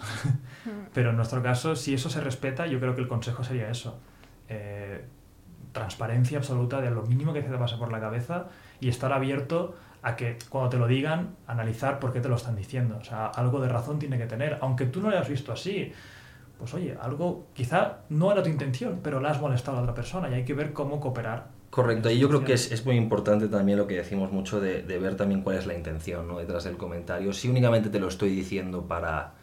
Mm. 0.66 0.88
Pero 0.94 1.12
en 1.12 1.18
nuestro 1.18 1.44
caso, 1.44 1.76
si 1.76 1.94
eso 1.94 2.10
se 2.10 2.22
respeta, 2.22 2.66
yo 2.66 2.80
creo 2.80 2.96
que 2.96 3.02
el 3.02 3.08
consejo 3.08 3.44
sería 3.44 3.70
eso. 3.70 4.00
Eh, 4.50 5.06
transparencia 5.72 6.38
absoluta 6.38 6.80
de 6.80 6.90
lo 6.90 7.04
mínimo 7.04 7.34
que 7.34 7.42
te 7.42 7.58
pasa 7.58 7.78
por 7.78 7.92
la 7.92 8.00
cabeza 8.00 8.48
y 8.80 8.88
estar 8.88 9.12
abierto 9.12 9.76
a 10.06 10.16
que 10.16 10.38
cuando 10.50 10.70
te 10.70 10.78
lo 10.78 10.88
digan, 10.88 11.36
analizar 11.48 12.00
por 12.00 12.14
qué 12.14 12.22
te 12.22 12.30
lo 12.30 12.36
están 12.36 12.56
diciendo. 12.56 12.98
O 13.02 13.04
sea, 13.04 13.28
algo 13.28 13.60
de 13.60 13.68
razón 13.68 14.00
tiene 14.00 14.18
que 14.18 14.28
tener, 14.28 14.60
aunque 14.62 14.86
tú 14.86 15.02
no 15.02 15.10
lo 15.10 15.18
hayas 15.18 15.28
visto 15.28 15.52
así. 15.52 15.92
Pues 16.58 16.74
oye, 16.74 16.96
algo 17.02 17.48
quizá 17.54 17.98
no 18.10 18.32
era 18.32 18.42
tu 18.42 18.50
intención, 18.50 19.00
pero 19.04 19.20
la 19.20 19.32
has 19.32 19.42
molestado 19.42 19.80
a 19.80 19.82
otra 19.82 19.94
persona 19.94 20.30
y 20.30 20.36
hay 20.36 20.46
que 20.46 20.54
ver 20.54 20.72
cómo 20.72 21.02
cooperar 21.02 21.56
Correcto, 21.76 22.10
y 22.10 22.18
yo 22.18 22.30
creo 22.30 22.46
que 22.46 22.54
es, 22.54 22.72
es, 22.72 22.86
muy 22.86 22.96
importante 22.96 23.50
también 23.50 23.78
lo 23.78 23.86
que 23.86 23.96
decimos 23.96 24.32
mucho 24.32 24.62
de, 24.62 24.82
de, 24.84 24.98
ver 24.98 25.18
también 25.18 25.42
cuál 25.42 25.58
es 25.58 25.66
la 25.66 25.74
intención 25.74 26.26
¿no? 26.26 26.38
detrás 26.38 26.64
del 26.64 26.78
comentario. 26.78 27.34
Si 27.34 27.50
únicamente 27.50 27.90
te 27.90 28.00
lo 28.00 28.08
estoy 28.08 28.30
diciendo 28.30 28.84
para, 28.88 29.34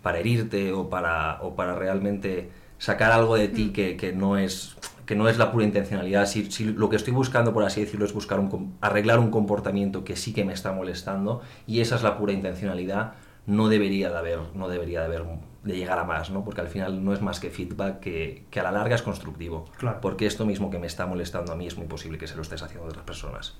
para 0.00 0.20
herirte 0.20 0.72
o 0.72 0.88
para, 0.88 1.42
o 1.42 1.54
para 1.54 1.74
realmente 1.74 2.48
sacar 2.78 3.12
algo 3.12 3.36
de 3.36 3.48
ti 3.48 3.66
mm. 3.66 3.72
que, 3.74 3.96
que, 3.98 4.12
no 4.14 4.38
es, 4.38 4.74
que 5.10 5.16
no 5.16 5.28
es 5.28 5.38
la 5.38 5.50
pura 5.50 5.64
intencionalidad, 5.64 6.24
si, 6.24 6.52
si, 6.52 6.62
lo 6.62 6.88
que 6.88 6.94
estoy 6.94 7.12
buscando, 7.12 7.52
por 7.52 7.64
así 7.64 7.80
decirlo, 7.80 8.06
es 8.06 8.12
buscar 8.12 8.38
un, 8.38 8.76
arreglar 8.80 9.18
un 9.18 9.32
comportamiento 9.32 10.04
que 10.04 10.14
sí 10.14 10.32
que 10.32 10.44
me 10.44 10.52
está 10.52 10.70
molestando 10.70 11.42
y 11.66 11.80
esa 11.80 11.96
es 11.96 12.04
la 12.04 12.16
pura 12.16 12.32
intencionalidad, 12.32 13.14
no 13.44 13.68
debería 13.68 14.08
de 14.08 14.16
haber, 14.16 14.38
no 14.54 14.68
debería 14.68 15.00
de 15.00 15.06
haber 15.06 15.24
de 15.64 15.76
llegar 15.76 15.98
a 15.98 16.04
más, 16.04 16.30
¿no? 16.30 16.44
Porque 16.44 16.60
al 16.60 16.68
final 16.68 17.04
no 17.04 17.12
es 17.12 17.22
más 17.22 17.40
que 17.40 17.50
feedback 17.50 17.98
que, 17.98 18.44
que 18.52 18.60
a 18.60 18.62
la 18.62 18.70
larga 18.70 18.94
es 18.94 19.02
constructivo. 19.02 19.64
Claro. 19.78 20.00
Porque 20.00 20.26
esto 20.26 20.46
mismo 20.46 20.70
que 20.70 20.78
me 20.78 20.86
está 20.86 21.06
molestando 21.06 21.52
a 21.52 21.56
mí 21.56 21.66
es 21.66 21.76
muy 21.76 21.88
posible 21.88 22.16
que 22.16 22.28
se 22.28 22.36
lo 22.36 22.42
estés 22.42 22.62
haciendo 22.62 22.86
a 22.86 22.90
otras 22.90 23.04
personas. 23.04 23.58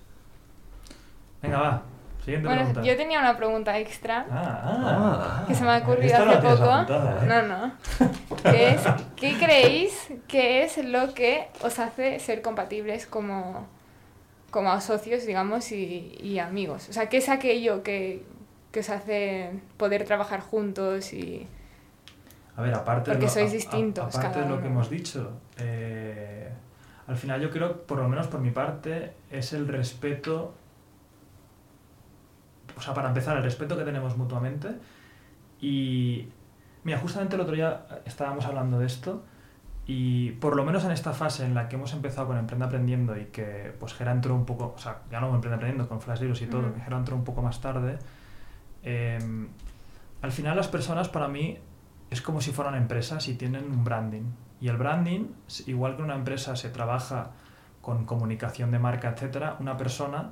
Venga, 1.43 1.59
va. 1.59 1.83
Siguiente 2.25 2.49
bueno, 2.49 2.65
pregunta. 2.65 2.83
yo 2.83 2.97
tenía 2.97 3.19
una 3.21 3.37
pregunta 3.37 3.79
extra 3.79 4.27
ah, 4.31 4.63
ah, 4.65 5.45
que 5.49 5.55
se 5.55 5.65
me 5.65 5.71
ha 5.71 5.79
ocurrido 5.79 6.17
hace 6.17 6.37
poco. 6.37 6.93
¿eh? 6.93 7.27
No, 7.27 7.43
no. 7.43 7.73
Que 8.43 8.71
es, 8.75 8.83
¿Qué 9.17 9.39
creéis 9.41 10.09
que 10.29 10.63
es 10.65 10.79
lo 10.85 11.15
que 11.15 11.49
os 11.63 11.79
hace 11.79 12.19
ser 12.19 12.43
compatibles 12.43 13.07
como, 13.07 13.67
como 14.51 14.79
socios, 14.81 15.25
digamos, 15.25 15.73
y, 15.73 16.19
y 16.23 16.39
amigos? 16.39 16.89
O 16.91 16.93
sea, 16.93 17.09
¿qué 17.09 17.17
es 17.19 17.29
aquello 17.29 17.83
que, 17.83 18.23
que 18.71 18.81
os 18.81 18.91
hace 18.91 19.51
poder 19.79 20.05
trabajar 20.05 20.41
juntos 20.41 21.13
y 21.13 21.47
a 22.57 22.63
ver, 22.63 22.75
aparte 22.75 23.11
Porque 23.13 23.21
de 23.21 23.27
lo, 23.27 23.33
sois 23.33 23.53
distintos. 23.53 24.15
aparte 24.15 24.41
de 24.41 24.49
lo 24.49 24.61
que 24.61 24.67
hemos 24.67 24.91
dicho, 24.91 25.33
eh, 25.57 26.47
al 27.07 27.17
final 27.17 27.41
yo 27.41 27.51
creo, 27.51 27.83
por 27.87 27.99
lo 27.99 28.07
menos 28.09 28.27
por 28.27 28.41
mi 28.41 28.51
parte, 28.51 29.13
es 29.31 29.55
el 29.55 29.67
respeto. 29.67 30.53
O 32.81 32.83
sea, 32.83 32.95
para 32.95 33.09
empezar, 33.09 33.37
el 33.37 33.43
respeto 33.43 33.77
que 33.77 33.85
tenemos 33.85 34.17
mutuamente. 34.17 34.69
Y. 35.61 36.29
Mira, 36.83 36.99
justamente 36.99 37.37
el 37.37 37.43
otro 37.43 37.55
día 37.55 37.87
estábamos 38.07 38.47
hablando 38.47 38.79
de 38.79 38.87
esto. 38.87 39.23
Y 39.87 40.31
por 40.33 40.57
lo 40.57 40.65
menos 40.65 40.85
en 40.85 40.93
esta 40.93 41.13
fase 41.13 41.45
en 41.45 41.55
la 41.55 41.69
que 41.69 41.77
hemos 41.77 41.93
empezado 41.93 42.29
con 42.29 42.39
Emprende 42.39 42.65
Aprendiendo 42.65 43.19
y 43.19 43.27
que 43.27 43.75
pues 43.79 43.93
Gera 43.93 44.13
entró 44.13 44.35
un 44.35 44.47
poco, 44.47 44.73
o 44.77 44.79
sea, 44.79 45.03
ya 45.11 45.21
no 45.21 45.35
Emprende 45.35 45.57
Aprendiendo, 45.57 45.89
con 45.89 46.01
Flash 46.01 46.21
Libros 46.21 46.41
y 46.43 46.47
todo, 46.47 46.69
mm. 46.69 46.73
que 46.75 46.81
Gera 46.81 46.97
entró 46.97 47.17
un 47.17 47.25
poco 47.25 47.43
más 47.43 47.61
tarde, 47.61 47.99
eh, 48.85 49.19
al 50.23 50.33
final 50.33 50.57
las 50.57 50.69
personas 50.69 51.09
para 51.09 51.29
mí 51.29 51.59
es 52.11 52.23
como 52.23 52.41
si 52.41 52.53
fueran 52.53 52.75
empresas 52.77 53.27
y 53.29 53.35
tienen 53.35 53.65
un 53.65 53.85
branding. 53.85 54.31
Y 54.61 54.69
el 54.69 54.77
branding, 54.77 55.27
igual 55.67 55.97
que 55.97 56.03
una 56.03 56.15
empresa 56.15 56.55
se 56.55 56.71
trabaja 56.71 57.33
con 57.81 58.05
comunicación 58.05 58.71
de 58.71 58.79
marca, 58.79 59.11
etcétera, 59.11 59.57
una 59.59 59.77
persona 59.77 60.31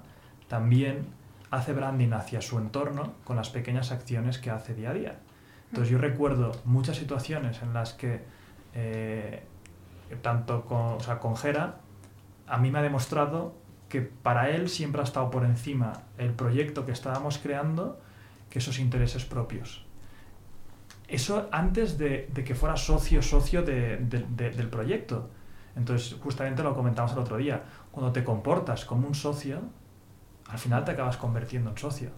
también 0.49 1.07
hace 1.51 1.73
branding 1.73 2.13
hacia 2.13 2.41
su 2.41 2.59
entorno 2.59 3.15
con 3.25 3.37
las 3.37 3.51
pequeñas 3.51 3.93
acciones 3.93 4.39
que 4.39 4.51
hace 4.51 4.75
día 4.75 4.91
a 4.91 4.95
día. 4.95 5.19
Entonces 5.71 5.91
yo 5.91 5.99
recuerdo 5.99 6.53
muchas 6.65 6.97
situaciones 6.97 7.63
en 7.63 7.75
las 7.75 7.93
que 7.93 8.23
eh, 8.75 9.43
tanto 10.23 10.65
con, 10.65 10.95
o 10.95 11.01
sea, 11.01 11.19
con 11.19 11.37
Gera 11.37 11.81
a 12.47 12.59
mí 12.59 12.71
me 12.71 12.79
ha 12.79 12.83
demostrado 12.83 13.55
que 13.89 14.03
para 14.03 14.51
él 14.51 14.69
siempre 14.69 15.01
ha 15.01 15.05
estado 15.05 15.31
por 15.31 15.45
encima 15.45 15.93
el 16.19 16.33
proyecto 16.33 16.85
que 16.85 16.93
estábamos 16.93 17.39
creando 17.39 18.01
que 18.51 18.59
esos 18.59 18.79
intereses 18.79 19.25
propios. 19.25 19.85
Eso 21.07 21.49
antes 21.53 21.97
de, 21.97 22.31
que 22.45 22.55
fuera 22.55 22.77
socio, 22.77 23.23
socio 23.23 23.63
del 23.63 24.69
proyecto. 24.71 25.31
Entonces, 25.75 26.19
justamente 26.21 26.63
lo 26.63 26.75
comentamos 26.75 27.13
el 27.13 27.19
otro 27.19 27.37
día. 27.37 27.63
Cuando 27.91 28.13
te 28.13 28.25
comportas 28.25 28.85
como 28.85 29.07
un 29.07 29.15
socio, 29.15 29.63
al 30.49 30.59
final 30.59 30.85
te 30.85 30.93
acabas 30.93 31.17
convirtiendo 31.17 31.71
en 31.71 31.79
socio. 31.79 32.11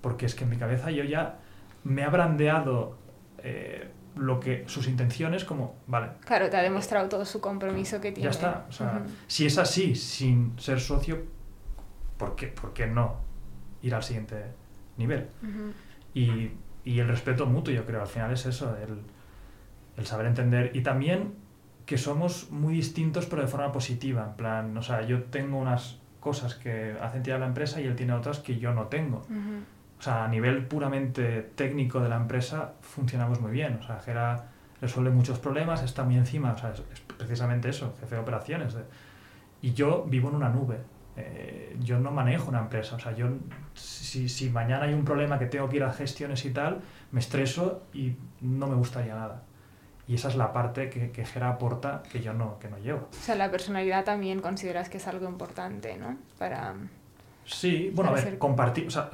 Porque 0.00 0.26
es 0.26 0.34
que 0.34 0.44
en 0.44 0.50
mi 0.50 0.56
cabeza 0.56 0.90
yo 0.90 1.04
ya 1.04 1.38
me 1.84 2.04
ha 2.04 2.10
brandeado 2.10 2.98
eh, 3.38 3.90
lo 4.16 4.40
que 4.40 4.64
sus 4.66 4.88
intenciones 4.88 5.44
como, 5.44 5.76
vale. 5.86 6.10
Claro, 6.24 6.50
te 6.50 6.56
ha 6.56 6.62
demostrado 6.62 7.08
todo 7.08 7.24
su 7.24 7.40
compromiso 7.40 8.00
que 8.00 8.12
tiene. 8.12 8.24
Ya 8.24 8.30
está. 8.30 8.66
O 8.68 8.72
sea, 8.72 9.04
si 9.26 9.46
es 9.46 9.58
así, 9.58 9.94
sin 9.94 10.58
ser 10.58 10.80
socio, 10.80 11.24
¿por 12.16 12.36
qué, 12.36 12.48
¿por 12.48 12.72
qué 12.72 12.86
no 12.86 13.16
ir 13.82 13.94
al 13.94 14.02
siguiente 14.02 14.44
nivel? 14.96 15.28
Y 16.14 16.50
y 16.88 17.00
el 17.00 17.08
respeto 17.08 17.44
mutuo, 17.44 17.74
yo 17.74 17.84
creo, 17.84 18.00
al 18.00 18.06
final 18.06 18.32
es 18.32 18.46
eso, 18.46 18.74
el, 18.78 19.00
el, 19.98 20.06
saber 20.06 20.24
entender. 20.24 20.70
Y 20.74 20.80
también 20.80 21.34
que 21.84 21.98
somos 21.98 22.50
muy 22.50 22.72
distintos, 22.72 23.26
pero 23.26 23.42
de 23.42 23.48
forma 23.48 23.70
positiva. 23.72 24.24
En 24.24 24.36
plan, 24.36 24.74
o 24.74 24.82
sea, 24.82 25.02
yo 25.02 25.24
tengo 25.24 25.58
unas 25.58 25.98
cosas 26.20 26.54
que 26.54 26.96
hacen 27.00 27.22
tirar 27.22 27.40
la 27.40 27.46
empresa 27.46 27.80
y 27.80 27.86
él 27.86 27.96
tiene 27.96 28.12
otras 28.12 28.38
que 28.40 28.58
yo 28.58 28.72
no 28.72 28.86
tengo. 28.86 29.22
O 29.98 30.02
sea, 30.02 30.24
a 30.24 30.28
nivel 30.28 30.66
puramente 30.66 31.42
técnico 31.54 32.00
de 32.00 32.08
la 32.08 32.16
empresa 32.16 32.74
funcionamos 32.80 33.40
muy 33.40 33.50
bien. 33.50 33.78
O 33.80 33.82
sea, 33.82 33.98
Gera 34.00 34.48
resuelve 34.80 35.10
muchos 35.10 35.38
problemas, 35.38 35.82
está 35.82 36.04
muy 36.04 36.16
encima. 36.16 36.52
O 36.52 36.58
sea, 36.58 36.70
es, 36.70 37.00
precisamente 37.00 37.68
eso, 37.68 37.94
jefe 38.00 38.14
de 38.14 38.20
operaciones. 38.20 38.76
y 39.60 39.72
yo 39.72 40.04
vivo 40.08 40.28
en 40.28 40.36
una 40.36 40.48
nube. 40.48 40.78
Eh, 41.16 41.76
yo 41.80 41.98
no 41.98 42.12
manejo 42.12 42.48
una 42.48 42.60
empresa. 42.60 42.94
O 42.94 42.98
sea, 43.00 43.12
yo, 43.12 43.28
si, 43.74 44.28
si, 44.28 44.50
mañana 44.50 44.84
hay 44.84 44.94
un 44.94 45.04
problema 45.04 45.38
que 45.38 45.46
tengo 45.46 45.68
que 45.68 45.76
ir 45.76 45.82
a 45.82 45.92
gestiones 45.92 46.44
y 46.44 46.50
tal, 46.50 46.80
me 47.10 47.18
estreso 47.18 47.82
y 47.92 48.16
no 48.40 48.68
me 48.68 48.76
gustaría 48.76 49.14
nada. 49.16 49.42
Y 50.08 50.14
esa 50.14 50.28
es 50.28 50.36
la 50.36 50.54
parte 50.54 50.88
que, 50.88 51.10
que 51.10 51.26
Gera 51.26 51.50
aporta 51.50 52.02
que 52.10 52.22
yo 52.22 52.32
no, 52.32 52.58
que 52.58 52.68
no 52.68 52.78
llevo. 52.78 53.08
O 53.12 53.22
sea, 53.22 53.34
la 53.34 53.50
personalidad 53.50 54.04
también 54.04 54.40
consideras 54.40 54.88
que 54.88 54.96
es 54.96 55.06
algo 55.06 55.28
importante, 55.28 55.98
¿no? 55.98 56.16
Para... 56.38 56.74
Sí, 57.44 57.92
bueno, 57.94 58.10
a 58.10 58.14
ver, 58.14 58.38
compartir, 58.38 58.86
o 58.86 58.90
sea, 58.90 59.10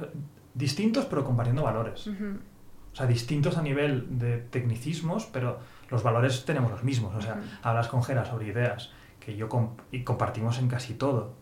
distintos 0.53 1.05
pero 1.05 1.25
compartiendo 1.25 1.63
valores. 1.63 2.07
O 2.07 2.95
sea, 2.95 3.07
distintos 3.07 3.57
a 3.57 3.61
nivel 3.61 4.17
de 4.17 4.37
tecnicismos, 4.37 5.25
pero 5.25 5.59
los 5.89 6.01
valores 6.01 6.45
tenemos 6.45 6.71
los 6.71 6.83
mismos. 6.83 7.13
O 7.13 7.21
sea, 7.21 7.41
hablas 7.61 7.89
con 7.89 8.01
Gera 8.01 8.23
sobre 8.23 8.47
ideas 8.47 8.91
que 9.19 9.35
yo 9.35 9.49
y 9.91 10.03
compartimos 10.03 10.59
en 10.59 10.69
casi 10.69 10.93
todo. 10.93 11.33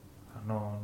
No... 0.47 0.79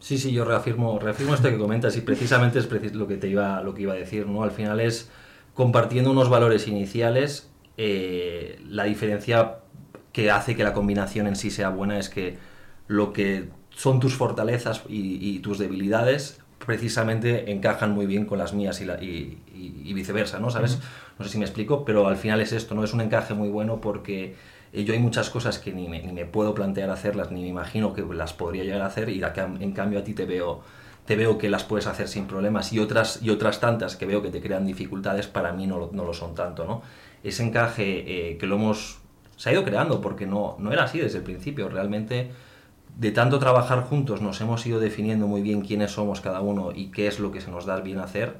Sí, 0.00 0.18
sí, 0.18 0.32
yo 0.32 0.44
reafirmo, 0.44 0.98
reafirmo 0.98 1.34
esto 1.34 1.48
que 1.48 1.56
comentas 1.56 1.96
y 1.96 2.00
precisamente 2.00 2.58
es 2.58 2.94
lo 2.94 3.06
que 3.06 3.16
te 3.16 3.28
iba, 3.28 3.62
lo 3.62 3.74
que 3.74 3.82
iba 3.82 3.92
a 3.92 3.96
decir, 3.96 4.26
¿no? 4.26 4.42
Al 4.42 4.50
final 4.50 4.80
es 4.80 5.08
compartiendo 5.54 6.10
unos 6.10 6.28
valores 6.28 6.68
iniciales, 6.68 7.50
eh, 7.76 8.60
la 8.68 8.84
diferencia 8.84 9.56
que 10.12 10.30
hace 10.30 10.54
que 10.56 10.64
la 10.64 10.72
combinación 10.72 11.26
en 11.26 11.36
sí 11.36 11.50
sea 11.50 11.70
buena 11.70 11.98
es 11.98 12.08
que 12.08 12.36
lo 12.86 13.12
que 13.12 13.48
son 13.70 13.98
tus 13.98 14.14
fortalezas 14.14 14.82
y, 14.88 15.38
tus 15.40 15.58
debilidades 15.58 16.40
precisamente 16.64 17.50
encajan 17.50 17.92
muy 17.92 18.06
bien 18.06 18.24
con 18.24 18.38
las 18.38 18.54
mías 18.54 18.80
y, 18.80 18.84
la, 18.84 19.02
y, 19.02 19.92
viceversa, 19.92 20.38
¿no? 20.38 20.50
¿Sabes? 20.50 20.78
No 21.18 21.24
sé 21.24 21.32
si 21.32 21.38
me 21.38 21.44
explico, 21.44 21.84
pero 21.84 22.06
al 22.06 22.16
final 22.16 22.40
es 22.40 22.52
esto, 22.52 22.74
¿no? 22.74 22.84
Es 22.84 22.94
un 22.94 23.00
encaje 23.00 23.34
muy 23.34 23.48
bueno 23.48 23.80
porque 23.80 24.36
yo 24.72 24.92
hay 24.92 25.00
muchas 25.00 25.30
cosas 25.30 25.58
que 25.58 25.72
ni 25.72 25.88
me, 25.88 26.02
ni 26.02 26.12
me 26.12 26.24
puedo 26.24 26.54
plantear 26.54 26.90
hacerlas, 26.90 27.30
ni 27.30 27.42
me 27.42 27.48
imagino 27.48 27.92
que 27.92 28.02
las 28.02 28.32
podría 28.32 28.64
llegar 28.64 28.82
a 28.82 28.86
hacer 28.86 29.08
y 29.08 29.22
en 29.22 29.72
cambio 29.72 29.98
a 29.98 30.04
ti 30.04 30.14
te 30.14 30.24
veo 30.24 30.62
te 31.04 31.16
veo 31.16 31.38
que 31.38 31.50
las 31.50 31.64
puedes 31.64 31.86
hacer 31.86 32.08
sin 32.08 32.26
problemas 32.26 32.72
y 32.72 32.78
otras, 32.78 33.20
y 33.22 33.30
otras 33.30 33.60
tantas 33.60 33.96
que 33.96 34.06
veo 34.06 34.22
que 34.22 34.30
te 34.30 34.40
crean 34.40 34.66
dificultades, 34.66 35.26
para 35.26 35.52
mí 35.52 35.66
no, 35.66 35.90
no 35.92 36.04
lo 36.04 36.14
son 36.14 36.34
tanto, 36.34 36.64
¿no? 36.64 36.82
Ese 37.22 37.42
encaje 37.42 38.30
eh, 38.30 38.38
que 38.38 38.46
lo 38.46 38.56
hemos... 38.56 38.98
se 39.36 39.50
ha 39.50 39.52
ido 39.52 39.64
creando 39.64 40.00
porque 40.00 40.26
no, 40.26 40.56
no 40.58 40.72
era 40.72 40.84
así 40.84 40.98
desde 40.98 41.18
el 41.18 41.24
principio, 41.24 41.68
realmente 41.68 42.30
de 42.96 43.10
tanto 43.10 43.38
trabajar 43.38 43.82
juntos 43.82 44.22
nos 44.22 44.40
hemos 44.40 44.64
ido 44.66 44.78
definiendo 44.78 45.26
muy 45.26 45.42
bien 45.42 45.62
quiénes 45.62 45.90
somos 45.90 46.20
cada 46.20 46.40
uno 46.40 46.70
y 46.72 46.92
qué 46.92 47.08
es 47.08 47.18
lo 47.18 47.32
que 47.32 47.40
se 47.40 47.50
nos 47.50 47.66
da 47.66 47.80
bien 47.80 47.98
hacer 47.98 48.36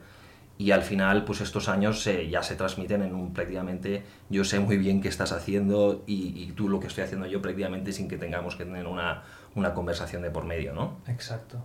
y 0.57 0.71
al 0.71 0.83
final 0.83 1.25
pues 1.25 1.41
estos 1.41 1.69
años 1.69 2.09
ya 2.31 2.43
se 2.45 2.55
transmiten 2.55 3.03
en 3.03 3.15
un 3.17 3.33
prácticamente 3.33 4.05
yo 4.31 4.45
sé 4.45 4.61
muy 4.61 4.77
bien 4.77 5.01
qué 5.01 5.09
estás 5.09 5.33
haciendo 5.33 6.05
y, 6.07 6.41
y, 6.41 6.53
tú 6.53 6.69
lo 6.69 6.79
que 6.79 6.87
estoy 6.87 7.03
haciendo 7.03 7.27
yo 7.27 7.43
prácticamente 7.43 7.93
sin 7.93 8.07
que 8.07 8.17
tengamos 8.17 8.55
que 8.55 8.65
tener 8.65 8.87
una, 8.87 9.25
una 9.57 9.75
conversación 9.75 10.23
de 10.23 10.31
por 10.31 10.45
medio, 10.45 10.73
¿no? 10.73 10.99
Exacto. 11.09 11.59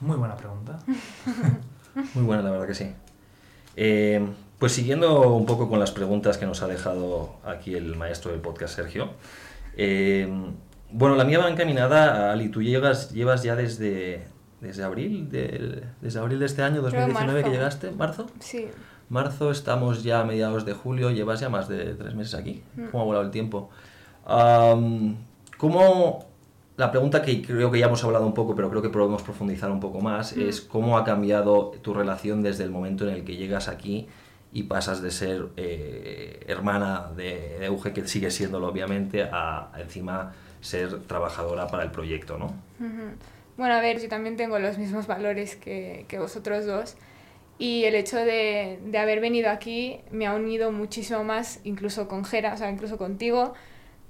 Muy 0.00 0.16
buena 0.16 0.36
pregunta. 0.36 0.78
Muy 2.14 2.24
buena, 2.24 2.42
la 2.42 2.50
verdad 2.50 2.66
que 2.66 2.74
sí. 2.74 2.92
Eh, 3.76 4.26
pues 4.58 4.72
siguiendo 4.72 5.34
un 5.34 5.46
poco 5.46 5.68
con 5.68 5.80
las 5.80 5.90
preguntas 5.90 6.38
que 6.38 6.46
nos 6.46 6.62
ha 6.62 6.66
dejado 6.66 7.36
aquí 7.44 7.74
el 7.74 7.96
maestro 7.96 8.32
del 8.32 8.40
podcast, 8.40 8.76
Sergio. 8.76 9.10
Eh, 9.76 10.28
bueno, 10.90 11.16
la 11.16 11.24
mía 11.24 11.38
va 11.38 11.48
encaminada 11.48 12.28
a 12.28 12.32
Ali. 12.32 12.48
Tú 12.48 12.62
llegas, 12.62 13.12
llevas 13.12 13.42
ya 13.42 13.56
desde, 13.56 14.26
desde 14.60 14.82
abril, 14.82 15.28
desde 15.30 16.18
abril 16.18 16.38
de 16.38 16.46
este 16.46 16.62
año, 16.62 16.82
2019 16.82 17.44
que 17.44 17.50
llegaste, 17.50 17.90
¿marzo? 17.90 18.26
Sí. 18.40 18.68
Marzo, 19.08 19.50
estamos 19.50 20.02
ya 20.02 20.20
a 20.20 20.24
mediados 20.24 20.64
de 20.64 20.74
julio, 20.74 21.10
llevas 21.10 21.40
ya 21.40 21.48
más 21.48 21.68
de 21.68 21.94
tres 21.94 22.14
meses 22.14 22.34
aquí. 22.34 22.62
Mm. 22.76 22.86
¿Cómo 22.86 23.02
ha 23.02 23.06
volado 23.06 23.24
el 23.24 23.30
tiempo? 23.30 23.70
¿Cómo 25.56 26.27
la 26.78 26.92
pregunta 26.92 27.22
que 27.22 27.42
creo 27.42 27.72
que 27.72 27.80
ya 27.80 27.86
hemos 27.86 28.04
hablado 28.04 28.24
un 28.24 28.34
poco, 28.34 28.54
pero 28.54 28.70
creo 28.70 28.80
que 28.80 28.88
podemos 28.88 29.20
profundizar 29.22 29.68
un 29.68 29.80
poco 29.80 30.00
más, 30.00 30.36
mm. 30.36 30.48
es 30.48 30.60
cómo 30.60 30.96
ha 30.96 31.04
cambiado 31.04 31.72
tu 31.82 31.92
relación 31.92 32.40
desde 32.40 32.62
el 32.62 32.70
momento 32.70 33.06
en 33.06 33.14
el 33.14 33.24
que 33.24 33.36
llegas 33.36 33.66
aquí 33.66 34.06
y 34.52 34.62
pasas 34.62 35.02
de 35.02 35.10
ser 35.10 35.48
eh, 35.56 36.44
hermana 36.46 37.10
de, 37.16 37.64
Euge, 37.66 37.92
que 37.92 38.06
sigue 38.06 38.30
siéndolo 38.30 38.68
obviamente, 38.68 39.24
a, 39.24 39.72
encima 39.76 40.34
ser 40.60 41.00
trabajadora 41.02 41.66
para 41.66 41.82
el 41.82 41.90
proyecto, 41.90 42.38
¿no? 42.38 42.54
Bueno, 43.56 43.74
a 43.74 43.80
ver, 43.80 44.00
yo 44.00 44.08
también 44.08 44.36
tengo 44.36 44.60
los 44.60 44.78
mismos 44.78 45.08
valores 45.08 45.56
que, 45.56 46.04
que 46.06 46.20
vosotros 46.20 46.64
dos 46.64 46.94
y 47.58 47.84
el 47.84 47.96
hecho 47.96 48.18
de, 48.18 48.78
de, 48.86 48.98
haber 48.98 49.18
venido 49.18 49.50
aquí 49.50 49.98
me 50.12 50.28
ha 50.28 50.32
unido 50.32 50.70
muchísimo 50.70 51.24
más, 51.24 51.58
incluso 51.64 52.06
con 52.06 52.24
Jera, 52.24 52.54
o 52.54 52.56
sea, 52.56 52.70
incluso 52.70 52.98
contigo, 52.98 53.54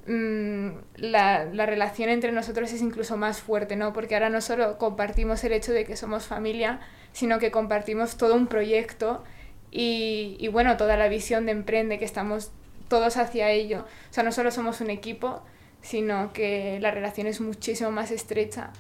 Mm, 0.08 0.70
la, 0.96 1.44
la, 1.44 1.66
relación 1.66 2.08
entre 2.08 2.32
nosotros 2.32 2.72
es 2.72 2.80
incluso 2.80 3.18
más 3.18 3.42
fuerte, 3.42 3.76
¿no? 3.76 3.92
Porque 3.92 4.14
ahora 4.14 4.30
no 4.30 4.40
solo 4.40 4.78
compartimos 4.78 5.44
el 5.44 5.52
hecho 5.52 5.72
de 5.72 5.84
que 5.84 5.96
somos 5.96 6.24
familia, 6.24 6.80
sino 7.12 7.38
que 7.38 7.50
compartimos 7.50 8.16
todo 8.16 8.34
un 8.34 8.46
proyecto 8.46 9.22
y, 9.70 10.38
y, 10.40 10.48
bueno, 10.48 10.78
toda 10.78 10.96
la 10.96 11.08
visión 11.08 11.44
de 11.44 11.52
emprende 11.52 11.98
que 11.98 12.06
estamos 12.06 12.52
todos 12.88 13.18
hacia 13.18 13.50
ello. 13.50 13.84
O 14.10 14.12
sea, 14.12 14.24
no 14.24 14.32
solo 14.32 14.50
somos 14.50 14.80
un 14.80 14.88
equipo, 14.88 15.42
sino 15.82 16.32
que 16.32 16.78
la 16.80 16.90
relación 16.90 17.26
es 17.26 17.42
muchísimo 17.42 17.90
más 17.90 18.10
estrecha. 18.10 18.70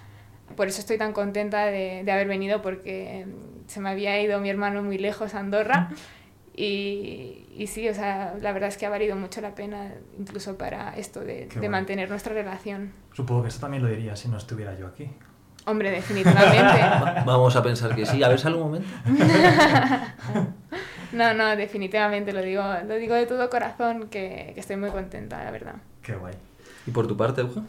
Por 0.56 0.68
eso 0.68 0.80
estoy 0.80 0.96
tan 0.96 1.12
contenta 1.12 1.66
de, 1.66 2.04
de 2.04 2.10
haber 2.10 2.26
venido, 2.26 2.62
porque 2.62 3.26
se 3.66 3.80
me 3.80 3.90
había 3.90 4.18
ido 4.22 4.40
mi 4.40 4.48
hermano 4.48 4.82
muy 4.82 4.96
lejos 4.96 5.34
a 5.34 5.40
Andorra. 5.40 5.90
Y, 6.60 7.46
y, 7.56 7.68
sí, 7.68 7.88
o 7.88 7.94
sea, 7.94 8.34
la 8.40 8.52
verdad 8.52 8.68
es 8.68 8.76
que 8.76 8.84
ha 8.84 8.90
valido 8.90 9.14
mucho 9.14 9.40
la 9.40 9.54
pena 9.54 9.92
incluso 10.18 10.58
para 10.58 10.96
esto 10.96 11.20
de, 11.20 11.46
de 11.46 11.68
mantener 11.68 12.10
nuestra 12.10 12.34
relación. 12.34 12.90
Supongo 13.12 13.42
que 13.42 13.48
eso 13.48 13.60
también 13.60 13.84
lo 13.84 13.88
diría 13.88 14.16
si 14.16 14.28
no 14.28 14.38
estuviera 14.38 14.76
yo 14.76 14.88
aquí. 14.88 15.08
Hombre, 15.66 15.92
definitivamente. 15.92 16.80
Vamos 17.24 17.54
a 17.54 17.62
pensar 17.62 17.94
que 17.94 18.04
sí. 18.04 18.24
A 18.24 18.28
ver, 18.28 18.40
sale 18.40 18.56
un 18.56 18.62
momento. 18.62 18.88
no, 21.12 21.32
no, 21.34 21.54
definitivamente 21.54 22.32
lo 22.32 22.42
digo, 22.42 22.64
lo 22.88 22.96
digo 22.96 23.14
de 23.14 23.26
todo 23.26 23.48
corazón 23.50 24.08
que, 24.08 24.50
que, 24.54 24.58
estoy 24.58 24.74
muy 24.74 24.90
contenta, 24.90 25.44
la 25.44 25.52
verdad. 25.52 25.76
Qué 26.02 26.16
guay. 26.16 26.34
¿Y 26.88 26.90
por 26.90 27.06
tu 27.06 27.16
parte, 27.16 27.42
Eugen? 27.42 27.68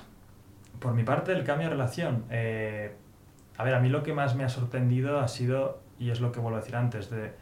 Por 0.79 0.95
mi 0.95 1.03
parte, 1.03 1.31
el 1.31 1.43
cambio 1.43 1.67
de 1.67 1.75
relación. 1.75 2.23
Eh, 2.31 2.95
a 3.55 3.63
ver, 3.63 3.75
a 3.75 3.79
mí 3.79 3.89
lo 3.89 4.01
que 4.01 4.13
más 4.13 4.33
me 4.35 4.45
ha 4.45 4.49
sorprendido 4.49 5.19
ha 5.19 5.27
sido, 5.27 5.79
y 5.99 6.09
es 6.09 6.21
lo 6.21 6.31
que 6.31 6.39
vuelvo 6.39 6.57
a 6.57 6.61
decir 6.61 6.75
antes, 6.75 7.11
de 7.11 7.33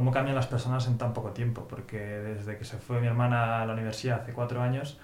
cómo 0.00 0.12
cambian 0.12 0.34
las 0.34 0.46
personas 0.46 0.86
en 0.86 0.96
tan 0.96 1.12
poco 1.12 1.32
tiempo, 1.32 1.68
porque 1.68 1.98
desde 1.98 2.56
que 2.56 2.64
se 2.64 2.78
fue 2.78 3.02
mi 3.02 3.06
hermana 3.06 3.60
a 3.60 3.66
la 3.66 3.74
universidad 3.74 4.22
hace 4.22 4.32
cuatro 4.32 4.62
años, 4.62 4.98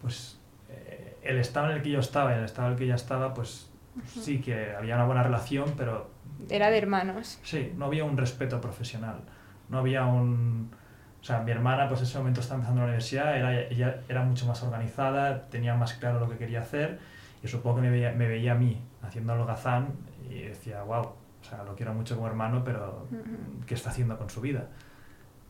pues 0.00 0.40
eh, 0.70 1.18
el 1.22 1.36
estado 1.36 1.68
en 1.68 1.76
el 1.76 1.82
que 1.82 1.90
yo 1.90 2.00
estaba 2.00 2.32
y 2.32 2.38
el 2.38 2.44
estado 2.44 2.68
en 2.68 2.72
el 2.72 2.78
que 2.78 2.84
ella 2.84 2.94
estaba, 2.94 3.34
pues 3.34 3.68
sí 4.06 4.40
que 4.40 4.74
había 4.74 4.94
una 4.94 5.04
buena 5.04 5.22
relación, 5.22 5.74
pero... 5.76 6.08
Era 6.48 6.70
de 6.70 6.78
hermanos. 6.78 7.38
Sí, 7.42 7.74
no 7.76 7.84
había 7.84 8.04
un 8.04 8.16
respeto 8.16 8.58
profesional, 8.58 9.20
no 9.68 9.80
había 9.80 10.06
un... 10.06 10.70
O 11.20 11.24
sea, 11.24 11.40
mi 11.40 11.50
hermana 11.50 11.86
pues 11.86 12.00
en 12.00 12.06
ese 12.06 12.16
momento 12.16 12.40
estaba 12.40 12.56
empezando 12.56 12.80
la 12.80 12.86
universidad, 12.86 13.36
era, 13.36 13.60
ella 13.60 14.00
era 14.08 14.22
mucho 14.22 14.46
más 14.46 14.62
organizada, 14.62 15.50
tenía 15.50 15.74
más 15.74 15.92
claro 15.92 16.20
lo 16.20 16.30
que 16.30 16.38
quería 16.38 16.62
hacer 16.62 17.00
y 17.42 17.48
supongo 17.48 17.76
que 17.76 17.82
me 17.82 17.90
veía, 17.90 18.12
me 18.12 18.26
veía 18.26 18.52
a 18.52 18.54
mí 18.54 18.80
haciendo 19.02 19.34
holgazán 19.34 19.88
y 20.30 20.44
decía, 20.44 20.84
wow, 20.84 21.12
sea, 21.48 21.64
lo 21.64 21.74
quiero 21.74 21.94
mucho 21.94 22.14
como 22.14 22.26
hermano, 22.26 22.62
pero 22.64 23.06
¿qué 23.66 23.74
está 23.74 23.90
haciendo 23.90 24.16
con 24.18 24.28
su 24.30 24.40
vida? 24.40 24.68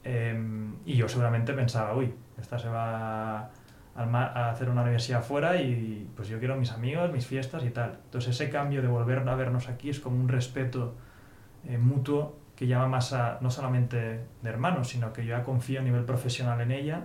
Em, 0.04 0.76
y 0.86 0.96
yo 0.96 1.08
seguramente 1.08 1.52
pensaba, 1.52 1.94
uy, 1.94 2.14
esta 2.38 2.58
se 2.58 2.68
va 2.68 3.50
a, 3.94 4.50
hacer 4.50 4.70
una 4.70 4.82
universidad 4.82 5.20
afuera 5.20 5.60
y 5.60 6.08
pues 6.14 6.28
yo 6.28 6.38
quiero 6.38 6.56
mis 6.56 6.70
amigos, 6.70 7.12
mis 7.12 7.26
fiestas 7.26 7.64
y 7.64 7.70
tal. 7.70 7.98
Entonces 8.04 8.34
ese 8.34 8.48
cambio 8.48 8.80
de 8.80 8.88
volver 8.88 9.28
a 9.28 9.34
vernos 9.34 9.68
aquí 9.68 9.90
es 9.90 9.98
como 9.98 10.20
un 10.20 10.28
respeto 10.28 10.94
eh, 11.64 11.78
mutuo 11.78 12.38
que 12.54 12.66
llama 12.66 12.88
más 12.88 13.12
a, 13.12 13.38
no 13.40 13.50
solamente 13.50 13.96
de 14.42 14.48
hermanos, 14.48 14.88
sino 14.88 15.12
que 15.12 15.24
yo 15.24 15.36
ya 15.36 15.44
confío 15.44 15.80
a 15.80 15.82
nivel 15.82 16.04
profesional 16.04 16.60
en 16.60 16.70
ella 16.70 17.02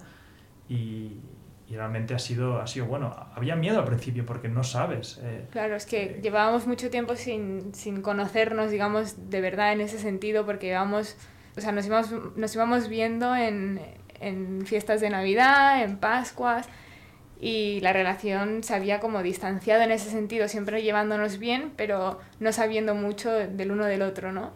y, 0.69 1.19
y 1.67 1.75
realmente 1.75 2.13
ha 2.13 2.19
sido, 2.19 2.61
ha 2.61 2.67
sido 2.67 2.85
bueno. 2.85 3.15
Había 3.35 3.55
miedo 3.55 3.79
al 3.79 3.85
principio 3.85 4.25
porque 4.25 4.49
no 4.49 4.63
sabes. 4.63 5.19
Eh, 5.23 5.47
claro, 5.51 5.75
es 5.75 5.85
que 5.85 6.19
llevábamos 6.21 6.67
mucho 6.67 6.89
tiempo 6.89 7.15
sin, 7.15 7.73
sin, 7.73 8.01
conocernos, 8.01 8.71
digamos, 8.71 9.29
de 9.29 9.41
verdad 9.41 9.73
en 9.73 9.81
ese 9.81 9.97
sentido, 9.97 10.45
porque 10.45 10.67
íbamos, 10.67 11.15
o 11.57 11.61
sea, 11.61 11.71
nos 11.71 11.85
íbamos, 11.85 12.11
nos 12.35 12.53
íbamos 12.53 12.89
viendo 12.89 13.35
en, 13.35 13.79
en 14.19 14.65
fiestas 14.65 15.01
de 15.01 15.09
Navidad, 15.09 15.83
en 15.83 15.97
Pascuas, 15.97 16.67
y 17.39 17.79
la 17.81 17.91
relación 17.91 18.63
se 18.63 18.73
había 18.73 18.99
como 18.99 19.21
distanciado 19.21 19.83
en 19.83 19.91
ese 19.91 20.09
sentido, 20.09 20.47
siempre 20.47 20.81
llevándonos 20.81 21.39
bien, 21.39 21.71
pero 21.75 22.19
no 22.39 22.53
sabiendo 22.53 22.95
mucho 22.95 23.31
del 23.31 23.71
uno 23.71 23.85
del 23.85 24.01
otro, 24.01 24.31
¿no? 24.31 24.51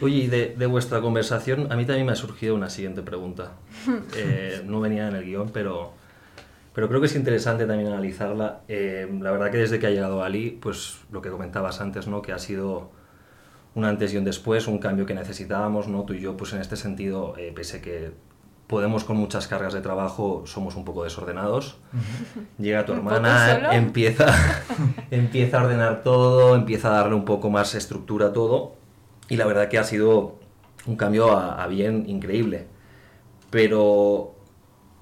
Oye, 0.00 0.16
y 0.16 0.26
de, 0.28 0.54
de, 0.56 0.66
vuestra 0.66 1.00
conversación, 1.00 1.70
a 1.72 1.76
mí 1.76 1.84
también 1.84 2.06
me 2.06 2.12
ha 2.12 2.16
surgido 2.16 2.54
una 2.54 2.70
siguiente 2.70 3.02
pregunta. 3.02 3.52
Eh, 4.16 4.62
no 4.64 4.80
venía 4.80 5.08
en 5.08 5.16
el 5.16 5.24
guion, 5.24 5.50
pero 5.50 5.92
pero 6.78 6.88
creo 6.88 7.00
que 7.00 7.08
es 7.08 7.16
interesante 7.16 7.66
también 7.66 7.88
analizarla. 7.88 8.60
Eh, 8.68 9.12
la 9.20 9.32
verdad 9.32 9.50
que 9.50 9.56
desde 9.56 9.80
que 9.80 9.88
ha 9.88 9.90
llegado 9.90 10.22
Ali, 10.22 10.50
pues 10.50 10.98
lo 11.10 11.20
que 11.20 11.28
comentabas 11.28 11.80
antes, 11.80 12.06
¿no? 12.06 12.22
que 12.22 12.30
ha 12.30 12.38
sido 12.38 12.92
un 13.74 13.84
antes 13.84 14.14
y 14.14 14.16
un 14.16 14.22
después, 14.22 14.68
un 14.68 14.78
cambio 14.78 15.04
que 15.04 15.12
necesitábamos, 15.12 15.88
¿no? 15.88 16.04
tú 16.04 16.12
y 16.12 16.20
yo, 16.20 16.36
pues 16.36 16.52
en 16.52 16.60
este 16.60 16.76
sentido, 16.76 17.34
eh, 17.36 17.50
pese 17.52 17.80
que 17.80 18.12
podemos 18.68 19.02
con 19.02 19.16
muchas 19.16 19.48
cargas 19.48 19.72
de 19.72 19.80
trabajo, 19.80 20.44
somos 20.46 20.76
un 20.76 20.84
poco 20.84 21.02
desordenados. 21.02 21.78
Llega 22.58 22.84
tu 22.84 22.92
hermana, 22.92 23.74
empieza, 23.74 24.32
empieza 25.10 25.60
a 25.60 25.64
ordenar 25.64 26.04
todo, 26.04 26.54
empieza 26.54 26.90
a 26.90 26.98
darle 26.98 27.16
un 27.16 27.24
poco 27.24 27.50
más 27.50 27.74
estructura 27.74 28.26
a 28.26 28.32
todo, 28.32 28.76
y 29.28 29.34
la 29.34 29.46
verdad 29.46 29.68
que 29.68 29.78
ha 29.78 29.84
sido 29.84 30.38
un 30.86 30.94
cambio 30.94 31.36
a 31.36 31.66
bien 31.66 32.04
increíble. 32.06 32.68
Pero 33.50 34.37